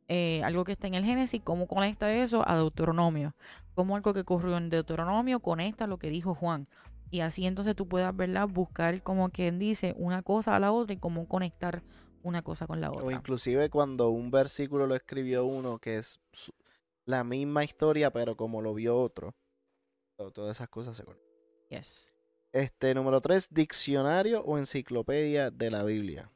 [0.09, 3.33] Eh, algo que está en el Génesis, cómo conecta eso a Deuteronomio.
[3.75, 6.67] Cómo algo que ocurrió en Deuteronomio conecta lo que dijo Juan.
[7.11, 8.47] Y así entonces tú puedas, ¿verdad?
[8.49, 11.81] Buscar como quien dice una cosa a la otra y cómo conectar
[12.23, 13.15] una cosa con la O otra.
[13.15, 16.19] inclusive cuando un versículo lo escribió uno que es
[17.05, 19.33] la misma historia, pero como lo vio otro.
[20.17, 21.29] To- Todas esas cosas se conectan.
[21.69, 22.12] Yes.
[22.53, 26.29] Este, número 3, diccionario o enciclopedia de la Biblia.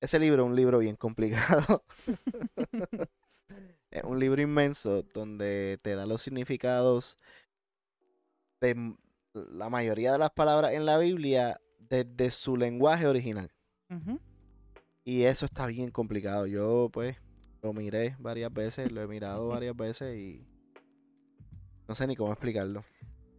[0.00, 1.84] Ese libro es un libro bien complicado.
[3.90, 7.18] es un libro inmenso donde te da los significados
[8.62, 8.96] de
[9.34, 13.52] la mayoría de las palabras en la Biblia desde su lenguaje original.
[15.04, 16.46] Y eso está bien complicado.
[16.46, 17.18] Yo, pues,
[17.60, 20.46] lo miré varias veces, lo he mirado varias veces y
[21.86, 22.82] no sé ni cómo explicarlo.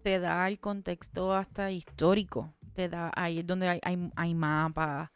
[0.03, 2.53] Te da el contexto hasta histórico.
[2.73, 5.09] Te da ahí es donde hay, hay, hay mapas.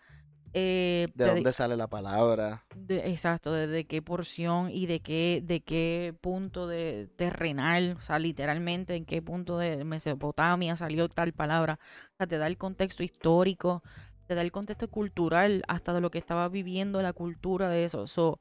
[0.53, 2.63] eh, ¿De dónde sale la palabra?
[2.75, 8.01] de- exacto, de, de qué porción y de qué, de qué punto de terrenal, o
[8.01, 11.79] sea, literalmente en qué punto de Mesopotamia salió tal palabra.
[12.13, 13.83] O sea, te da el contexto histórico,
[14.27, 18.07] te da el contexto cultural, hasta de lo que estaba viviendo la cultura de eso.
[18.07, 18.39] So,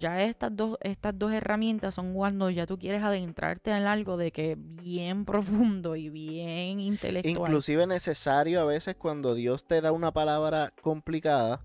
[0.00, 4.32] ya estas dos, estas dos herramientas son cuando ya tú quieres adentrarte en algo de
[4.32, 7.48] que bien profundo y bien intelectual.
[7.48, 11.64] Inclusive necesario a veces cuando Dios te da una palabra complicada,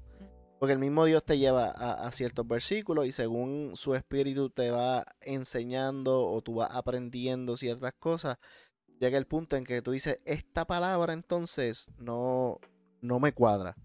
[0.60, 5.06] porque el mismo Dios te lleva a, ciertos versículos y según su espíritu te va
[5.22, 8.38] enseñando o tú vas aprendiendo ciertas cosas,
[9.00, 12.60] llega el punto en que tú dices, esta palabra entonces no,
[13.02, 13.76] no me cuadra.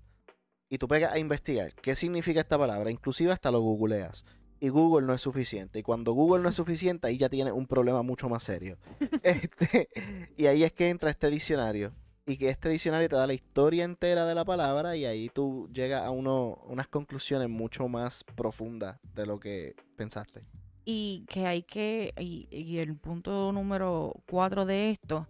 [0.68, 4.24] Y tú pegas a investigar qué significa esta palabra, inclusive hasta lo googleas.
[4.60, 5.78] Y Google no es suficiente.
[5.78, 8.76] Y cuando Google no es suficiente, ahí ya tienes un problema mucho más serio.
[9.22, 9.88] Este,
[10.36, 11.92] y ahí es que entra este diccionario.
[12.26, 15.68] Y que este diccionario te da la historia entera de la palabra y ahí tú
[15.72, 20.44] llegas a uno, unas conclusiones mucho más profundas de lo que pensaste.
[20.84, 25.26] Y que hay que, y, y el punto número cuatro de esto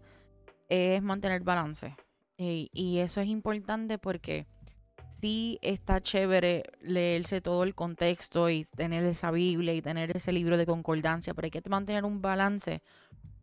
[0.68, 1.96] es mantener balance.
[2.36, 4.46] Y, y eso es importante porque
[5.14, 10.56] sí está chévere leerse todo el contexto y tener esa Biblia y tener ese libro
[10.56, 12.82] de concordancia, pero hay que mantener un balance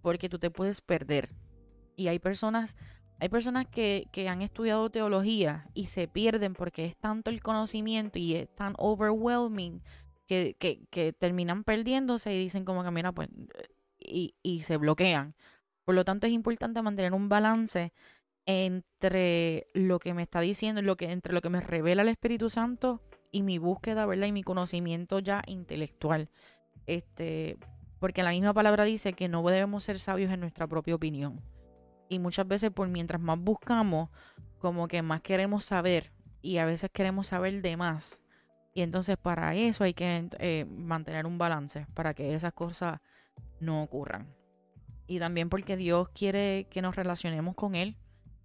[0.02, 1.30] porque tú te puedes perder.
[1.96, 2.76] Y hay personas,
[3.20, 8.20] hay personas que, que han estudiado teología y se pierden porque es tanto el conocimiento
[8.20, 9.82] y es tan overwhelming
[10.28, 13.30] que, que, terminan perdiéndose y dicen como que mira, pues,
[14.00, 15.36] y, y se bloquean.
[15.86, 17.94] Por lo tanto, es importante mantener un balance
[18.48, 22.50] entre lo que me está diciendo, lo que, entre lo que me revela el Espíritu
[22.50, 24.28] Santo y mi búsqueda, ¿verdad?
[24.28, 26.30] Y mi conocimiento ya intelectual.
[26.88, 27.58] Este,
[28.00, 31.42] porque la misma palabra dice que no debemos ser sabios en nuestra propia opinión.
[32.08, 34.10] Y muchas veces, por mientras más buscamos,
[34.60, 36.14] como que más queremos saber.
[36.42, 38.24] Y a veces queremos saber de más.
[38.74, 43.02] Y entonces para eso hay que eh, mantener un balance, para que esas cosas
[43.60, 44.34] no ocurran.
[45.06, 47.98] Y también porque Dios quiere que nos relacionemos con Él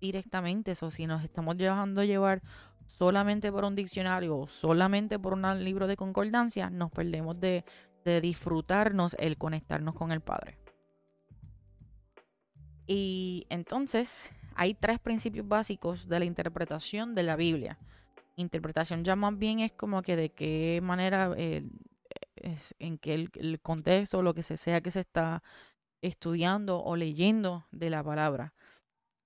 [0.02, 0.72] directamente.
[0.72, 2.42] Eso, si nos estamos dejando llevar
[2.86, 7.64] solamente por un diccionario o solamente por un libro de concordancia, nos perdemos de,
[8.04, 10.58] disfrutarnos el conectarnos con el Padre.
[12.84, 17.78] Y entonces hay tres principios básicos de la interpretación de la Biblia.
[18.34, 21.62] Interpretación ya más bien es como que de qué manera, eh,
[22.34, 25.44] es, en qué el, el contexto, lo que se sea que se está
[26.00, 28.52] estudiando o leyendo de la palabra.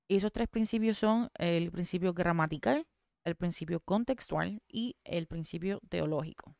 [0.08, 2.86] Y esos tres principios son el principio gramatical,
[3.24, 6.54] el principio contextual y el principio teológico.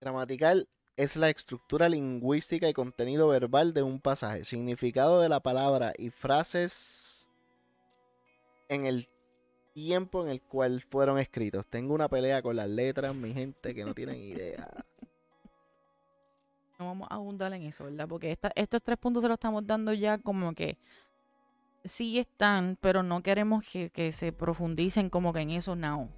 [0.00, 5.92] Gramatical es la estructura lingüística y contenido verbal de un pasaje, significado de la palabra
[5.98, 7.28] y frases
[8.68, 9.08] en el
[9.74, 11.66] tiempo en el cual fueron escritos.
[11.66, 14.85] Tengo una pelea con las letras, mi gente, que no tienen idea.
[16.78, 18.06] No vamos a abundar en eso, ¿verdad?
[18.06, 20.76] Porque estos tres puntos se los estamos dando ya como que
[21.84, 26.10] sí están, pero no queremos que, se profundicen como que en eso now.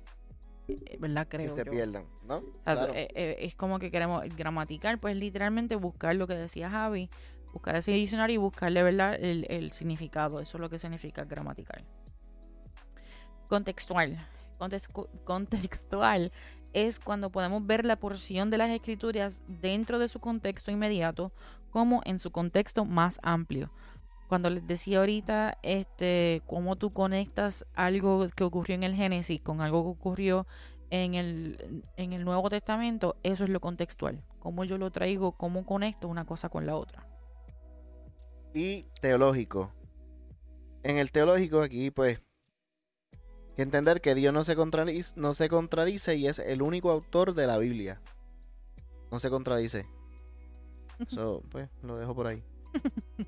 [0.66, 1.28] Eh, ¿Verdad?
[1.28, 1.54] Creo.
[1.54, 2.42] Que se pierdan, ¿no?
[2.66, 7.08] Eh, eh, es como que queremos gramaticar, pues literalmente buscar lo que decía Javi,
[7.52, 9.14] buscar ese diccionario y buscarle, ¿verdad?
[9.14, 10.40] El, el significado.
[10.40, 11.84] Eso es lo que significa gramatical.
[13.48, 14.18] Contextual.
[15.24, 16.32] contextual
[16.86, 21.32] es cuando podemos ver la porción de las escrituras dentro de su contexto inmediato
[21.70, 23.70] como en su contexto más amplio
[24.28, 29.62] cuando les decía ahorita, este, cómo tú conectas algo que ocurrió en el Génesis con
[29.62, 30.46] algo que ocurrió
[30.90, 34.22] en el, en el Nuevo Testamento, eso es lo contextual.
[34.38, 37.06] Cómo yo lo traigo, cómo conecto una cosa con la otra.
[38.54, 39.72] Y teológico.
[40.82, 42.20] En el teológico aquí, pues,
[43.58, 47.34] que entender que Dios no se, contradice, no se contradice y es el único autor
[47.34, 48.00] de la Biblia.
[49.10, 49.84] No se contradice.
[51.00, 52.44] Eso, pues, lo dejo por ahí.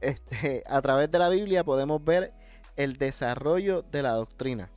[0.00, 2.32] este, a través de la Biblia podemos ver
[2.76, 4.70] el desarrollo de la doctrina.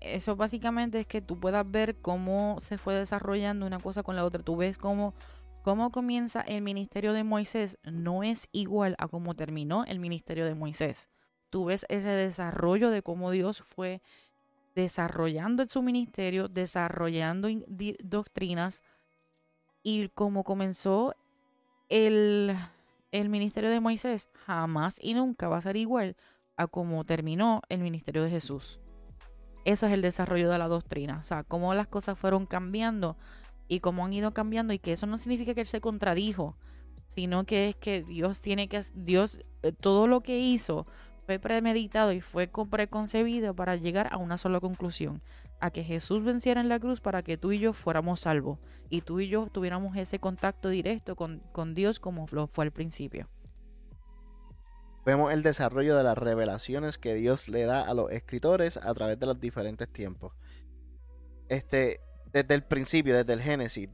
[0.00, 4.24] Eso básicamente es que tú puedas ver cómo se fue desarrollando una cosa con la
[4.24, 4.42] otra.
[4.42, 5.14] Tú ves cómo,
[5.62, 7.78] cómo comienza el ministerio de Moisés.
[7.84, 11.08] No es igual a cómo terminó el ministerio de Moisés.
[11.50, 14.02] Tú ves ese desarrollo de cómo Dios fue
[14.74, 17.48] desarrollando su ministerio, desarrollando
[18.02, 18.82] doctrinas
[19.82, 21.14] y cómo comenzó
[21.88, 22.56] el
[23.12, 26.16] el ministerio de Moisés jamás y nunca va a ser igual
[26.56, 28.80] a como terminó el ministerio de Jesús.
[29.64, 33.16] Eso es el desarrollo de la doctrina, o sea, cómo las cosas fueron cambiando
[33.66, 36.56] y cómo han ido cambiando y que eso no significa que él se contradijo,
[37.06, 40.86] sino que es que Dios tiene que Dios eh, todo lo que hizo
[41.28, 45.20] fue premeditado y fue preconcebido para llegar a una sola conclusión,
[45.60, 48.58] a que Jesús venciera en la cruz para que tú y yo fuéramos salvos
[48.88, 52.70] y tú y yo tuviéramos ese contacto directo con, con Dios como lo fue al
[52.70, 53.28] principio.
[55.04, 59.20] Vemos el desarrollo de las revelaciones que Dios le da a los escritores a través
[59.20, 60.32] de los diferentes tiempos.
[61.50, 62.00] Este,
[62.32, 63.90] desde el principio, desde el Génesis,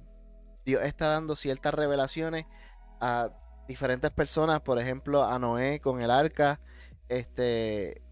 [0.65, 2.47] Dios está dando ciertas revelaciones
[3.01, 3.31] a
[3.67, 6.61] diferentes personas, por ejemplo, a Noé con el arca,
[7.09, 8.03] este,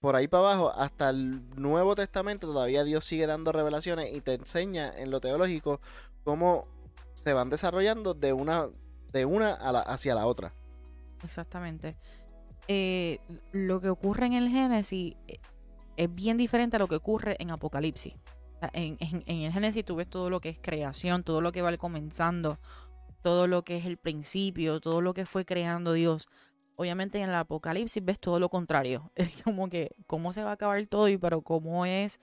[0.00, 4.34] por ahí para abajo, hasta el Nuevo Testamento, todavía Dios sigue dando revelaciones y te
[4.34, 5.80] enseña en lo teológico
[6.24, 6.66] cómo
[7.14, 8.68] se van desarrollando de una,
[9.12, 10.52] de una hacia la otra.
[11.22, 11.96] Exactamente.
[12.66, 13.20] Eh,
[13.52, 15.38] lo que ocurre en el Génesis eh,
[15.96, 18.14] es bien diferente a lo que ocurre en Apocalipsis.
[18.72, 21.76] En, en, el Génesis tú ves todo lo que es creación, todo lo que va
[21.76, 22.58] comenzando,
[23.20, 26.28] todo lo que es el principio, todo lo que fue creando Dios
[26.76, 29.10] obviamente en el Apocalipsis ves todo lo contrario.
[29.16, 32.20] Es como que cómo se va a acabar todo y pero cómo es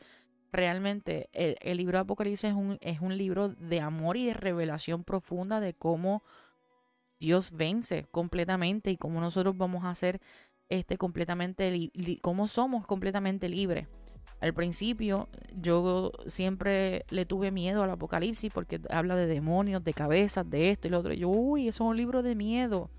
[0.52, 5.04] realmente el, libro de Apocalipsis es un, es un libro de amor y de revelación
[5.04, 6.24] profunda de cómo
[7.20, 10.22] Dios vence completamente y cómo nosotros vamos a ser
[10.70, 11.90] este completamente
[12.22, 13.88] cómo somos completamente libres.
[14.42, 20.50] Al principio yo siempre le tuve miedo al apocalipsis porque habla de demonios, de cabezas,
[20.50, 21.14] de esto y lo otro.
[21.14, 22.90] Yo, uy, eso es un libro de miedo.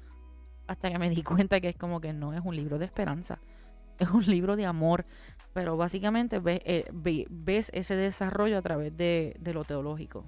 [0.71, 3.41] Hasta que me di cuenta que es como que no es un libro de esperanza,
[3.99, 5.05] es un libro de amor.
[5.53, 10.25] Pero básicamente ves, eh, ves ese desarrollo a través de, lo teológico.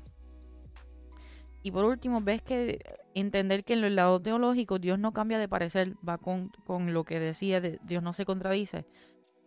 [1.62, 2.80] Y por último, ves que
[3.14, 6.50] entender que en el lado teológico Dios no cambia de parecer, va con,
[6.92, 8.84] lo que decía, de, Dios no se contradice.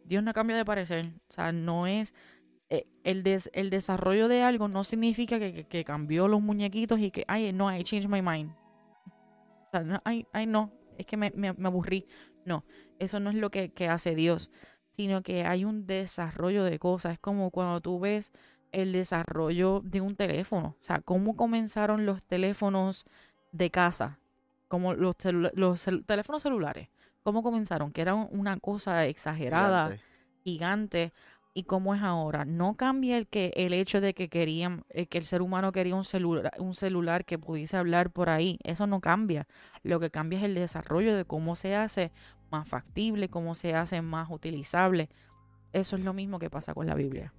[0.06, 1.12] Dios no cambia de parecer.
[1.30, 2.16] O sea, no es...
[2.70, 3.22] Eh, el,
[3.52, 7.84] el desarrollo de algo no significa que, cambió los muñequitos y que, ay, no, I
[7.84, 8.56] changed my mind.
[10.06, 12.06] Ay, ay, no, es que me, me, aburrí.
[12.46, 12.66] No,
[13.00, 14.52] eso no es lo que, que hace Dios,
[14.92, 17.14] sino que hay un desarrollo de cosas.
[17.14, 18.32] Es como cuando tú ves
[18.72, 20.76] el desarrollo de un teléfono.
[20.80, 23.06] O sea, cómo comenzaron los teléfonos
[23.52, 24.20] de casa,
[24.68, 25.16] como los,
[25.54, 26.90] los teléfonos celulares.
[27.24, 27.92] ¿Cómo comenzaron?
[27.92, 29.98] Que era una cosa exagerada,
[30.44, 31.12] gigante.
[31.56, 32.46] Y cómo es ahora.
[32.46, 35.96] No cambia el que el hecho de que querían eh, que el ser humano quería
[35.96, 38.60] un celular, un celular que pudiese hablar por ahí.
[38.64, 39.48] Eso no cambia.
[39.82, 42.12] Lo que cambia es el desarrollo de cómo se hace
[42.52, 45.10] más factible, cómo se hace más utilizable.
[45.72, 47.34] Eso es lo mismo que pasa con la Biblia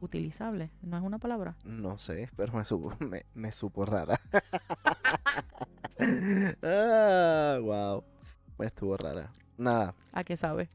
[0.00, 0.70] utilizable.
[0.80, 1.56] ¿No es una palabra?
[1.64, 2.96] No sé, pero me supo,
[3.34, 4.18] me, supo rara.
[6.62, 8.04] ah, wow.
[8.58, 9.30] Me estuvo rara.
[9.58, 9.94] Nada.
[10.12, 10.68] ¿A qué sabe?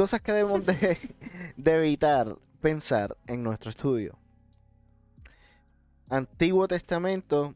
[0.00, 0.96] Cosas que debemos de,
[1.62, 4.18] evitar pensar en nuestro estudio.
[6.08, 7.54] Antiguo Testamento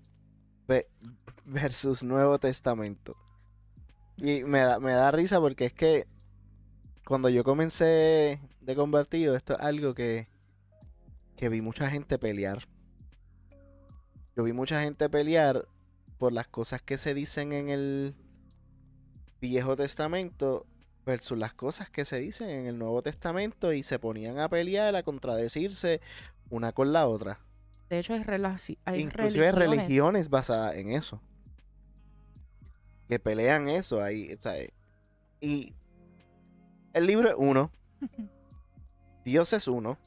[1.46, 3.16] versus Nuevo Testamento.
[4.18, 6.06] Y me da, me da risa porque es que
[7.06, 10.28] cuando yo comencé de convertido, esto es algo que
[11.38, 12.68] que vi mucha gente pelear.
[14.36, 15.66] Yo vi mucha gente pelear
[16.18, 18.14] por las cosas que se dicen en el
[19.40, 20.66] Viejo Testamento
[21.04, 24.94] versus las cosas que se dicen en el Nuevo Testamento y se ponían a pelear,
[24.96, 26.00] a contradecirse
[26.50, 27.40] una con la otra.
[27.88, 30.30] De hecho, hay, Inclusive religiones.
[30.30, 31.20] basadas en eso.
[33.08, 34.38] Que pelean eso ahí.
[35.40, 35.74] y
[36.94, 37.70] el libro es uno.
[39.24, 39.98] Dios es uno.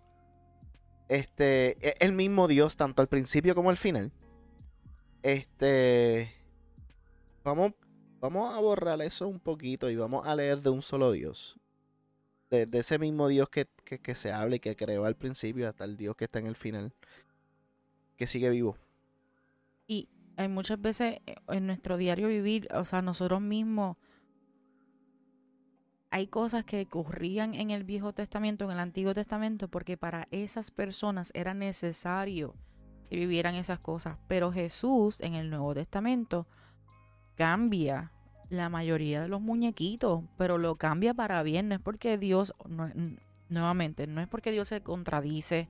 [1.10, 4.12] Este, es el mismo Dios tanto al principio como al final.
[5.24, 6.34] Este,
[7.44, 7.74] vamos,
[8.20, 11.58] vamos a borrar eso un poquito y vamos a leer de un solo Dios.
[12.50, 13.68] De, ese mismo Dios que,
[14.16, 16.94] se habla y que creó al principio hasta el Dios que está en el final.
[18.16, 18.78] Que sigue vivo.
[19.86, 20.08] Y
[20.38, 23.98] hay muchas veces en nuestro diario vivir, o sea, nosotros mismos
[26.10, 30.72] hay cosas que ocurrían en el Viejo Testamento, en el Antiguo Testamento, porque para esas
[30.72, 32.56] personas era necesario
[33.10, 34.18] que vivieran esas cosas.
[34.28, 36.48] Pero Jesús en el Nuevo Testamento
[37.38, 38.12] cambia
[38.50, 41.70] la mayoría de los muñequitos, pero lo cambia para bien.
[41.70, 42.54] No es porque Dios,
[43.50, 45.70] nuevamente, no es porque Dios se contradice,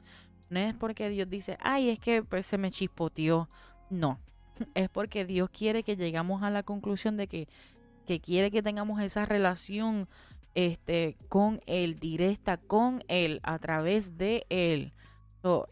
[0.50, 3.50] no es porque Dios dice, ay, es que pues, se me chispoteó.
[3.90, 4.20] No,
[4.74, 7.48] es porque Dios quiere que llegamos a la conclusión de que
[8.08, 10.08] que quiere que tengamos esa relación
[10.56, 14.94] este, con Él, directa con Él, a través de Él.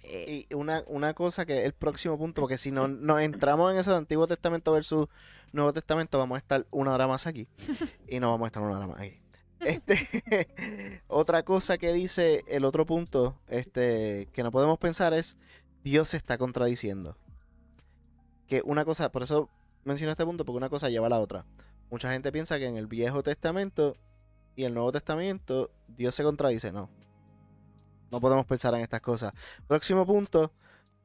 [0.04, 3.74] Eh, y una, una cosa que es el próximo punto, porque si no nos entramos
[3.74, 5.08] en ese Antiguo Testamento versus
[5.52, 7.48] Nuevo Testamento, vamos a estar una hora más aquí.
[8.08, 9.20] y no vamos a estar una hora más aquí.
[9.60, 15.38] Este, otra cosa que dice el otro punto este, que no podemos pensar es
[15.84, 17.18] Dios se está contradiciendo.
[18.48, 19.50] Que una cosa, por eso
[19.84, 21.46] menciono este punto, porque una cosa lleva a la otra.
[21.90, 23.96] Mucha gente piensa que en el Viejo Testamento
[24.56, 26.72] y el Nuevo Testamento Dios se contradice.
[26.72, 26.90] No.
[28.12, 29.34] No podemos pensar en estas cosas.
[29.68, 30.52] Próximo punto.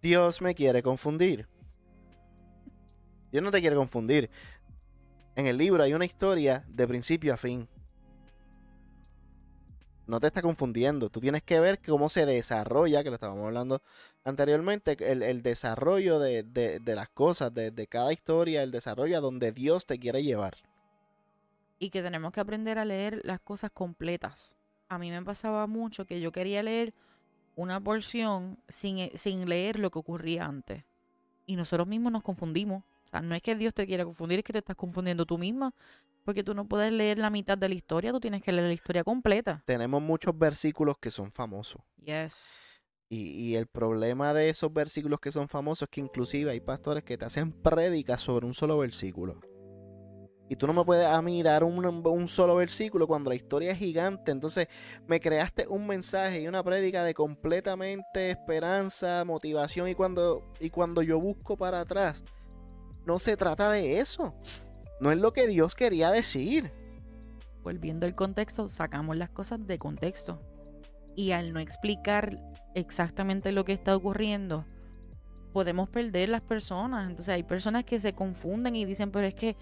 [0.03, 1.49] Dios me quiere confundir.
[3.33, 4.31] Dios no te quiere confundir.
[5.37, 7.69] En el libro hay una historia de principio a fin.
[10.07, 11.09] No te está confundiendo.
[11.09, 13.81] Tú tienes que ver cómo se desarrolla, que lo estábamos hablando
[14.25, 19.99] anteriormente, el, desarrollo de, las cosas, de, cada historia, el desarrollo a donde Dios te
[19.99, 20.57] quiere llevar
[21.81, 24.57] y que tenemos que aprender a leer las cosas completas.
[24.89, 26.93] A mí me pasaba mucho que yo quería leer
[27.57, 30.85] una porción sin, eh, sin leer lo que ocurría antes.
[31.47, 32.85] Y nosotros mismos nos confundimos.
[33.11, 35.37] O sea, no es que Dios te quiera confundir, es que te estás confundiendo tú
[35.37, 35.75] misma.
[36.25, 38.73] Porque tú no puedes leer la mitad de la historia, tú tienes que leer la
[38.73, 39.63] historia completa.
[39.67, 41.83] Tenemos muchos versículos que son famosos.
[42.05, 42.81] Yes.
[43.09, 47.03] Y, y, el problema de esos versículos que son famosos es que inclusive hay pastores
[47.03, 49.41] que te hacen prédicas sobre un solo versículo.
[50.51, 53.79] Y tú no me puedes a mí dar un, solo versículo cuando la historia es
[53.79, 54.33] gigante.
[54.33, 54.67] Entonces
[55.07, 59.87] me creaste un mensaje y una prédica de completamente esperanza, motivación.
[59.87, 62.25] Y cuando, y cuando yo busco para atrás,
[63.11, 64.33] no se trata de eso.
[65.01, 66.71] No es lo que Dios quería decir.
[67.65, 70.41] Volviendo al contexto, sacamos las cosas de contexto.
[71.17, 72.39] Y al no explicar
[72.77, 74.65] exactamente lo que está ocurriendo,
[75.53, 77.11] podemos perder las personas.
[77.11, 79.57] Entonces hay personas que se confunden y dicen, pero es que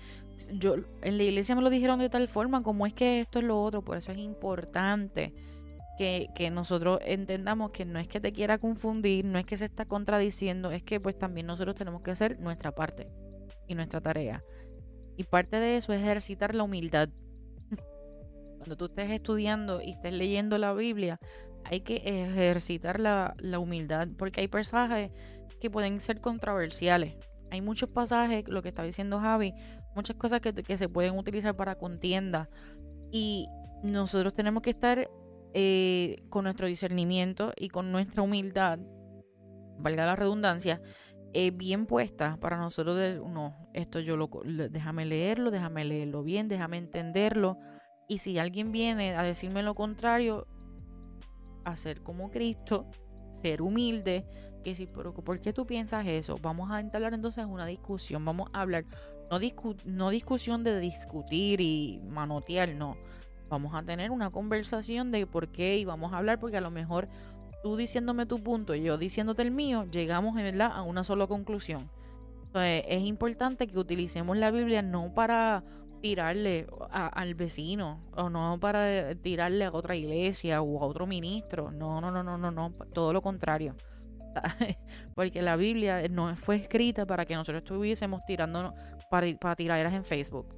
[0.53, 3.47] yo en la iglesia me lo dijeron de tal forma, como es que esto es
[3.47, 3.81] lo otro.
[3.81, 5.33] Por eso es importante
[5.97, 9.65] que, que, nosotros entendamos que no es que te quiera confundir, no es que se
[9.65, 13.09] está contradiciendo, es que pues también nosotros tenemos que hacer nuestra parte
[13.69, 14.43] y nuestra tarea.
[15.17, 17.09] Y parte de eso es ejercitar la humildad.
[18.59, 21.19] Cuando tú estés estudiando y estés leyendo la Biblia,
[21.65, 25.11] hay que ejercitar la, la humildad, porque hay pasajes
[25.61, 27.15] que pueden ser controversiales.
[27.51, 29.55] Hay muchos pasajes, lo que está diciendo Javi,
[29.95, 32.49] muchas cosas que, que se pueden utilizar para contienda.
[33.11, 33.49] Y
[33.83, 35.09] nosotros tenemos que estar
[35.55, 38.79] eh, con nuestro discernimiento y con nuestra humildad,
[39.79, 40.83] valga la redundancia,
[41.35, 42.97] eh, bien puesta para nosotros.
[43.27, 44.31] No, esto yo lo,
[44.71, 47.59] déjame leerlo, déjame leerlo bien, déjame entenderlo.
[48.09, 50.47] Y si alguien viene a decirme lo contrario,
[51.65, 52.87] hacer como Cristo,
[53.31, 54.25] ser humilde,
[54.65, 56.39] que si, ¿por qué tú piensas eso?
[56.41, 58.85] Vamos a entablar entonces una discusión, vamos a hablar,
[59.31, 59.39] no,
[59.85, 62.97] no discusión de discutir y manotear, no.
[63.49, 66.71] Vamos a tener una conversación de por qué y vamos a hablar porque a lo
[66.71, 67.09] mejor
[67.63, 70.71] tú diciéndome tu punto y yo diciéndote el mío, llegamos ¿verdad?
[70.73, 71.91] a una sola conclusión.
[72.47, 75.65] Entonces, es importante que utilicemos la Biblia no para
[76.01, 81.71] tirarle al vecino o no para tirarle a otra iglesia o a otro ministro.
[81.71, 83.75] No, no, no, no, no, no, todo lo contrario.
[85.15, 88.75] Porque la Biblia no fue escrita para que nosotros estuviésemos tirando
[89.11, 90.55] para, para en Facebook.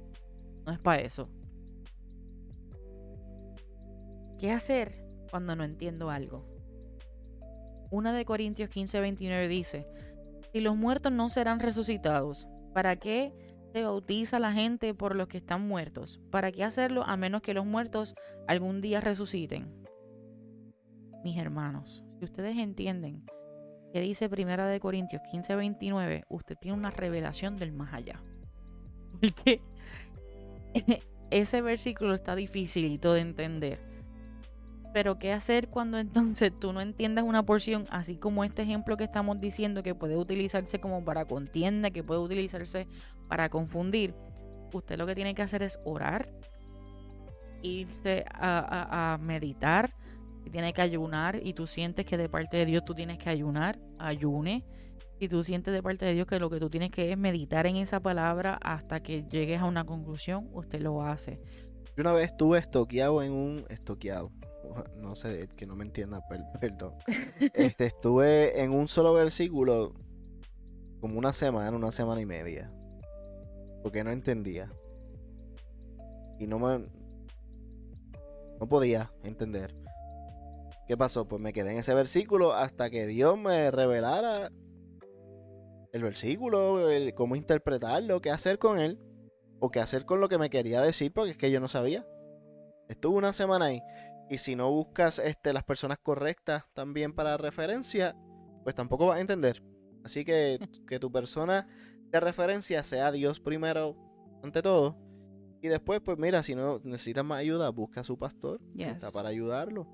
[0.65, 1.29] No es para eso.
[4.37, 6.50] ¿Qué hacer cuando no entiendo algo?
[7.91, 9.85] Una de Corintios 15, 29 dice,
[10.53, 13.33] si los muertos no serán resucitados, ¿para qué
[13.73, 16.21] se bautiza la gente por los que están muertos?
[16.31, 18.15] ¿Para qué hacerlo a menos que los muertos
[18.47, 19.69] algún día resuciten?
[21.23, 23.25] Mis hermanos, si ustedes entienden
[23.91, 28.23] que dice Primera de Corintios 15, 29, usted tiene una revelación del más allá.
[29.21, 29.61] Porque
[31.29, 33.90] ese versículo está dificilito de entender.
[34.93, 39.03] Pero ¿qué hacer cuando entonces tú no entiendas una porción, así como este ejemplo que
[39.03, 42.87] estamos diciendo, que puede utilizarse como para contienda, que puede utilizarse
[43.27, 44.13] para confundir?
[44.73, 46.29] Usted lo que tiene que hacer es orar,
[47.61, 49.93] irse a, meditar,
[50.51, 53.79] tiene que ayunar y tú sientes que de parte de Dios tú tienes que ayunar,
[53.99, 54.65] ayune.
[55.19, 57.67] Y tú sientes de parte de Dios que lo que tú tienes que es meditar
[57.67, 61.39] en esa palabra hasta que llegues a una conclusión, usted lo hace.
[61.95, 64.31] Yo una vez estuve estoqueado en un estoqueado
[64.97, 66.21] no sé, que no me entienda,
[66.59, 66.95] perdón.
[67.53, 69.93] Este, estuve en un solo versículo
[70.99, 72.71] como una semana, una semana y media.
[73.83, 74.71] Porque no entendía.
[76.39, 76.87] Y no me.
[78.59, 79.75] No podía entender.
[80.87, 81.27] ¿Qué pasó?
[81.27, 84.51] Pues me quedé en ese versículo hasta que Dios me revelara
[85.93, 86.79] el versículo,
[87.15, 88.99] cómo interpretarlo, qué hacer con él.
[89.59, 92.05] O qué hacer con lo que me quería decir, porque es que yo no sabía.
[92.89, 93.81] Estuve una semana ahí.
[94.31, 98.15] Y si no buscas este, las personas correctas también para referencia,
[98.63, 99.61] pues tampoco vas a entender.
[100.05, 101.67] Así que que tu persona
[102.09, 103.97] de referencia sea Dios primero
[104.41, 104.97] ante todo.
[105.61, 108.61] Y después, pues mira, si no necesitas más ayuda, busca a su pastor.
[108.77, 109.85] Está para ayudarlo.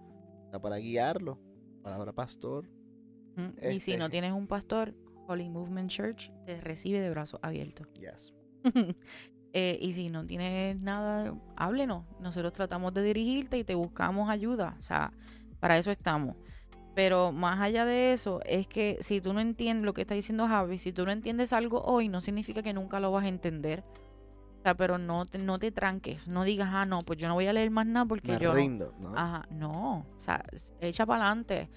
[0.46, 1.40] Está para guiarlo.
[1.82, 2.70] Palabra pastor.
[3.72, 4.94] Y si no este tienes un pastor,
[5.28, 7.88] Holy Movement Church te recibe de brazos abiertos.
[7.96, 8.36] Yes.
[9.60, 12.04] Eh, y si no tienes nada, háblenos.
[12.20, 14.76] Nosotros tratamos de dirigirte y te buscamos ayuda.
[14.78, 15.12] O sea,
[15.60, 16.36] para eso estamos.
[16.94, 20.48] Pero más allá de eso, es que si tú no entiendes lo que está diciendo
[20.48, 23.84] Javi, si tú no entiendes algo hoy, no significa que nunca lo vas a entender.
[24.60, 26.28] O sea, pero no te, no te tranques.
[26.28, 28.54] No digas, ah, no, pues yo no voy a leer más nada porque Me yo.
[28.54, 29.18] Rindo, ¿no?
[29.18, 30.06] Ajá, no.
[30.16, 30.46] O sea,
[30.82, 31.68] echa para adelante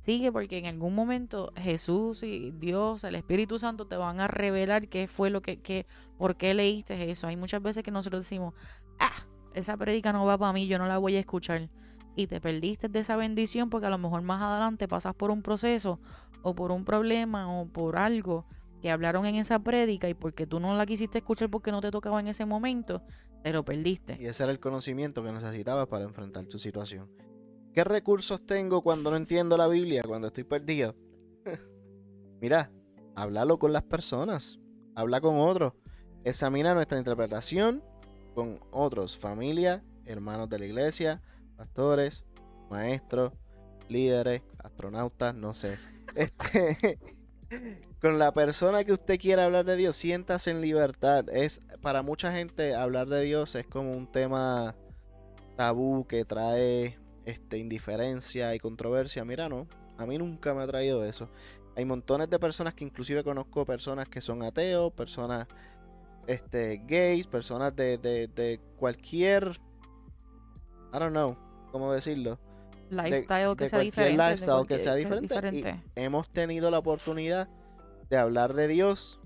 [0.00, 4.88] sigue porque en algún momento Jesús y Dios, el Espíritu Santo te van a revelar
[4.88, 7.26] qué fue lo que, que por qué leíste eso.
[7.26, 8.54] Hay muchas veces que nosotros decimos,
[8.98, 11.68] ah, esa predica no va para mí, yo no la voy a escuchar.
[12.16, 15.42] Y te perdiste de esa bendición porque a lo mejor más adelante pasas por un
[15.42, 16.00] proceso
[16.42, 18.44] o por un problema o por algo
[18.80, 21.90] que hablaron en esa prédica y porque tú no la quisiste escuchar porque no te
[21.90, 23.02] tocaba en ese momento,
[23.42, 24.16] te lo perdiste.
[24.20, 27.08] Y ese era el conocimiento que necesitabas para enfrentar tu situación.
[27.72, 30.94] ¿Qué recursos tengo cuando no entiendo la Biblia, cuando estoy perdido?
[32.40, 32.70] Mira,
[33.14, 34.58] háblalo con las personas,
[34.94, 35.74] habla con otros,
[36.24, 37.82] examina nuestra interpretación
[38.34, 41.22] con otros, familia, hermanos de la iglesia,
[41.56, 42.24] pastores,
[42.70, 43.32] maestros,
[43.88, 45.76] líderes, astronautas, no sé.
[46.14, 46.98] Este,
[48.00, 51.28] con la persona que usted quiera hablar de Dios, siéntase en libertad.
[51.28, 54.74] Es para mucha gente hablar de Dios es como un tema
[55.56, 56.98] tabú que trae
[57.28, 59.22] este, indiferencia y controversia.
[59.22, 59.68] Mira, no,
[59.98, 61.28] a mí nunca me ha traído eso.
[61.76, 65.46] Hay montones de personas que inclusive conozco personas que son ateos, personas
[66.26, 69.60] este, gays, personas de, de, de cualquier,
[70.94, 71.36] I don't know,
[71.70, 72.38] cómo decirlo.
[72.88, 74.30] Lifestyle que de sea cualquier diferente.
[74.30, 75.82] lifestyle que sea que diferente.
[75.94, 77.46] y hemos tenido la oportunidad
[78.08, 79.20] de hablar de Dios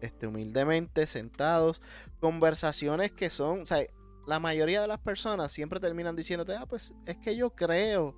[0.00, 1.80] este, humildemente, sentados,
[2.18, 3.86] conversaciones que son, o sea,
[4.26, 8.16] la mayoría de las personas siempre terminan diciéndote, ah, pues es que yo creo.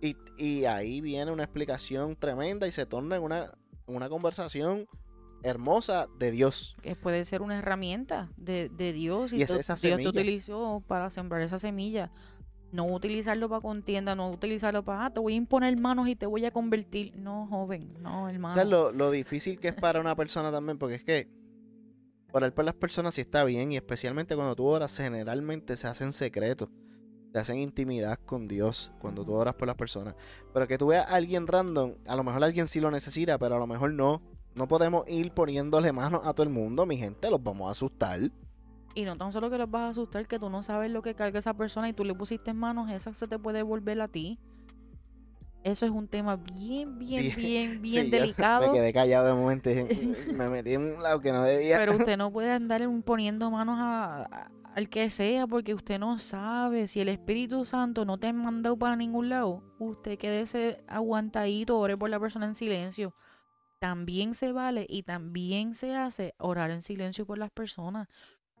[0.00, 3.52] Y, y ahí viene una explicación tremenda y se torna en una,
[3.86, 4.86] una conversación
[5.44, 6.76] hermosa de Dios.
[6.82, 10.08] que puede ser una herramienta de, de Dios y, Y es tú- esa Dios te
[10.08, 12.10] utilizó para sembrar esa semilla.
[12.70, 16.24] No utilizarlo para contienda, no utilizarlo para, ah, te voy a imponer manos y te
[16.26, 17.14] voy a convertir.
[17.16, 18.54] No, joven, no, hermano.
[18.54, 21.28] O sea, lo, lo difícil que es para una persona también, porque es que
[22.32, 26.04] orar por las personas sí está bien, y especialmente cuando tú oras, generalmente se hace
[26.04, 26.70] en secreto.
[27.32, 30.14] Se hace en intimidad con Dios cuando tú oras por las personas.
[30.52, 33.56] Pero que tú veas a alguien random, a lo mejor alguien sí lo necesita, pero
[33.56, 34.20] a lo mejor no.
[34.54, 38.20] No podemos ir poniéndole manos a todo el mundo, mi gente, los vamos a asustar.
[38.94, 41.14] Y no tan solo que los vas a asustar, que tú no sabes lo que
[41.14, 44.08] carga esa persona y tú le pusiste en manos, eso se te puede volver a
[44.08, 44.38] ti.
[45.64, 48.72] Eso es un tema bien, bien, Bien, bien, bien Sí, yo delicado.
[48.72, 49.86] Me quedé callado de momento dije,
[50.34, 51.78] me metí en un lado que no debía.
[51.78, 56.18] Pero usted no puede andar poniendo manos a, a- al que sea porque usted no
[56.18, 59.62] sabe si el Espíritu Santo no te ha mandado para ningún lado.
[59.78, 63.14] Usted quédese aguantadito, ore por la persona en silencio.
[63.78, 68.08] También se vale y también se hace orar en silencio por las personas.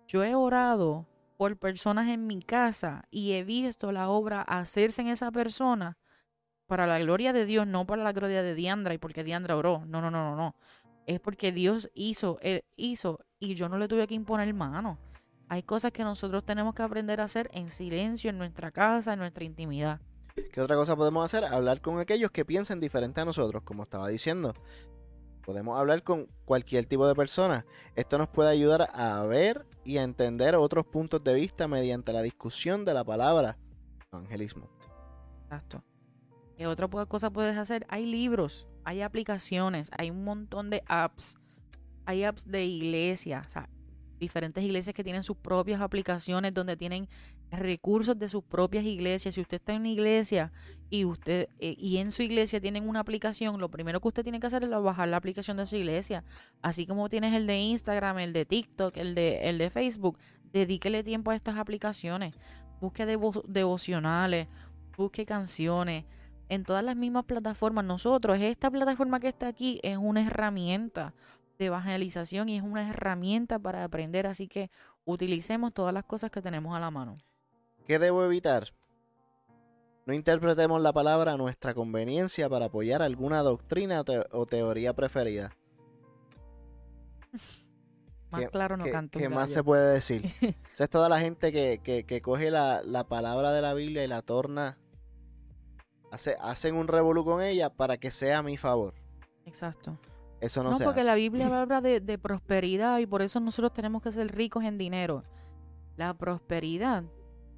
[0.06, 1.06] Yo he orado
[1.38, 5.96] por personas en mi casa y he visto la obra hacerse en esa persona
[6.72, 9.84] para la gloria de Dios, no para la gloria de Diandra y porque Diandra oró.
[9.84, 10.56] No, no, no, no, no.
[11.04, 14.98] Es porque Dios hizo, Él hizo y yo no le tuve que imponer mano.
[15.50, 19.18] Hay cosas que nosotros tenemos que aprender a hacer en silencio, en nuestra casa, en
[19.18, 20.00] nuestra intimidad.
[20.50, 21.44] ¿Qué otra cosa podemos hacer?
[21.44, 24.54] Hablar con aquellos que piensen diferente a nosotros, como estaba diciendo.
[25.44, 27.66] Podemos hablar con cualquier tipo de persona.
[27.96, 32.22] Esto nos puede ayudar a ver y a entender otros puntos de vista mediante la
[32.22, 33.58] discusión de la palabra
[34.10, 34.70] evangelismo.
[35.42, 35.84] Exacto.
[36.62, 37.84] ¿Qué otra cosa puedes hacer?
[37.88, 41.36] Hay libros, hay aplicaciones, hay un montón de apps.
[42.06, 43.68] Hay apps de iglesia, o sea,
[44.20, 47.08] diferentes iglesias que tienen sus propias aplicaciones donde tienen
[47.50, 49.34] recursos de sus propias iglesias.
[49.34, 50.52] Si usted está en una iglesia
[50.88, 54.38] y usted eh, y en su iglesia tienen una aplicación, lo primero que usted tiene
[54.38, 56.22] que hacer es bajar la aplicación de su iglesia.
[56.62, 60.16] Así como tienes el de Instagram, el de TikTok, el de, el de Facebook,
[60.52, 62.36] dedíquele tiempo a estas aplicaciones.
[62.80, 64.46] Busque devo- devocionales,
[64.96, 66.04] busque canciones.
[66.48, 71.14] En todas las mismas plataformas, nosotros, esta plataforma que está aquí es una herramienta
[71.58, 74.70] de evangelización y es una herramienta para aprender, así que
[75.04, 77.14] utilicemos todas las cosas que tenemos a la mano.
[77.86, 78.68] ¿Qué debo evitar?
[80.04, 84.92] No interpretemos la palabra a nuestra conveniencia para apoyar alguna doctrina o, te- o teoría
[84.94, 85.50] preferida.
[88.30, 89.18] Más ¿Qué- claro no ¿Qué, canto.
[89.18, 90.24] qué más se puede decir?
[90.72, 94.04] Esa es toda la gente que, que- que coge la, la palabra de la Biblia
[94.04, 94.78] y la torna.
[96.12, 98.94] Hace, hacen un revolú con ella para que sea a mi favor.
[99.46, 99.98] Exacto.
[100.40, 101.06] Eso no, No, se porque hace.
[101.06, 104.76] la Biblia habla de, de prosperidad y por eso nosotros tenemos que ser ricos en
[104.76, 105.24] dinero.
[105.96, 107.04] La prosperidad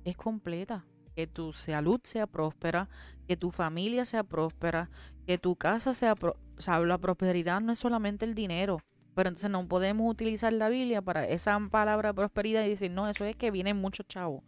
[0.05, 0.85] es completa.
[1.17, 2.89] Que tu salud sea próspera,
[3.29, 4.91] que tu familia sea próspera,
[5.27, 6.15] que tu casa sea...
[6.17, 8.79] pro- o sea, la prosperidad no es solamente el dinero.
[9.15, 13.25] Pero entonces no podemos utilizar la Biblia para esa palabra prosperidad y decir, no, eso
[13.25, 14.43] es que vienen muchos chavos.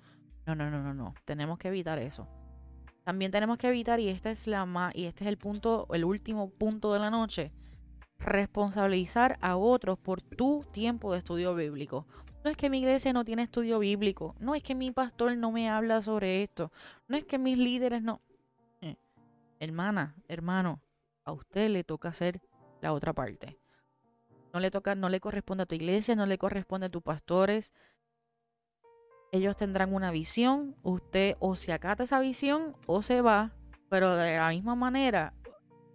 [0.44, 1.14] No, no, no, no, no.
[1.24, 2.26] Tenemos que evitar eso.
[3.06, 6.50] También tenemos que evitar, y esta es la y este es el punto, el último
[6.50, 7.52] punto de la noche,
[8.18, 12.04] responsabilizar a otros por tu tiempo de estudio bíblico.
[12.42, 15.52] No es que mi iglesia no tiene estudio bíblico, no es que mi pastor no
[15.52, 16.72] me habla sobre esto,
[17.06, 18.22] no es que mis líderes no.
[18.80, 18.96] Eh,
[19.60, 20.80] hermana, hermano,
[21.22, 22.40] a usted le toca hacer
[22.80, 23.56] la otra parte.
[24.52, 27.72] No le toca, no le corresponde a tu iglesia, no le corresponde a tus pastores.
[29.32, 33.52] Ellos tendrán una visión, usted o se acata esa visión o se va,
[33.88, 35.34] pero de la misma manera,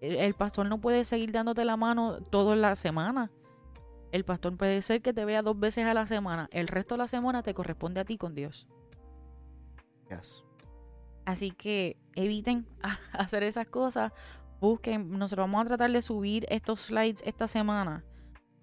[0.01, 3.31] el, el pastor no puede seguir dándote la mano toda la semana.
[4.11, 6.49] El pastor puede ser que te vea dos veces a la semana.
[6.51, 8.67] El resto de la semana te corresponde a ti con Dios.
[10.09, 10.43] Yes.
[11.25, 12.67] Así que eviten
[13.13, 14.11] hacer esas cosas.
[14.59, 18.03] Busquen, nosotros vamos a tratar de subir estos slides esta semana.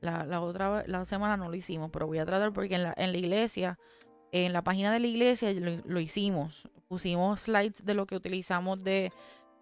[0.00, 2.94] La, la otra la semana no lo hicimos, pero voy a tratar porque en la,
[2.96, 3.78] en la iglesia,
[4.32, 6.68] en la página de la iglesia lo, hicimos.
[6.88, 9.12] Pusimos slides de lo que utilizamos de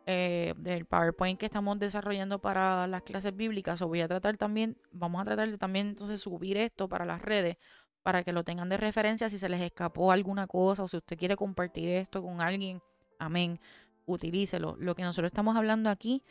[0.06, 3.82] eh, del PowerPoint que estamos desarrollando para las clases bíblicas.
[3.82, 7.22] O voy a tratar también, vamos a tratar de también entonces subir esto para las
[7.22, 7.56] redes
[8.02, 11.18] para que lo tengan de referencia si se les escapó alguna cosa o si usted
[11.18, 12.80] quiere compartir esto con alguien
[13.18, 13.60] Amén.
[14.04, 14.76] Utilícelo.
[14.78, 16.22] Lo que nosotros estamos hablando aquí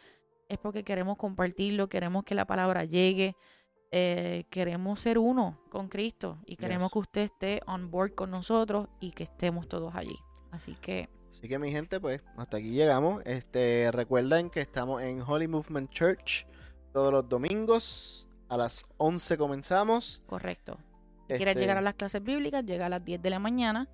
[0.48, 3.36] es porque queremos compartirlo, queremos que la palabra llegue,
[3.92, 6.94] eh, queremos ser uno con Cristo y queremos Yes.
[6.94, 10.18] que usted esté on board con nosotros y que estemos todos allí.
[10.52, 13.22] Así que Así que mi gente, pues hasta aquí llegamos.
[13.26, 16.48] Este, recuerden que estamos en Holy Movement Church
[16.94, 20.22] todos los domingos a las 11 comenzamos.
[20.28, 20.78] correcto.
[21.28, 23.90] Si quieres Este, llegar a las clases bíblicas, llega a las 10 de la mañana.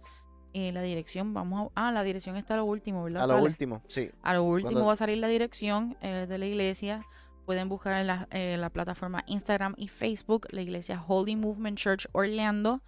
[0.54, 1.88] Eh, la dirección, vamos a...
[1.88, 3.24] Ah, la dirección está a lo último, ¿verdad?
[3.24, 4.12] a lo último, sí.
[4.22, 7.06] A lo último Cuando- va a salir la dirección eh, de la iglesia.
[7.46, 12.08] Pueden buscar en la, eh, la plataforma Instagram y Facebook, la iglesia Holy Movement Church
[12.12, 12.82] Orlando.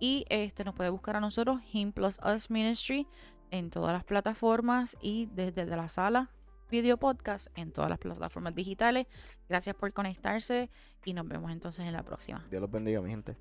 [0.00, 3.06] Y este nos puede buscar a nosotros, Him Plus Us Ministry,
[3.50, 6.30] en todas las plataformas y desde la sala
[6.70, 9.06] video podcast en todas las plataformas digitales.
[9.48, 10.70] Gracias por conectarse
[11.04, 12.44] y nos vemos entonces en la próxima.
[12.50, 13.36] Dios los bendiga, mi gente.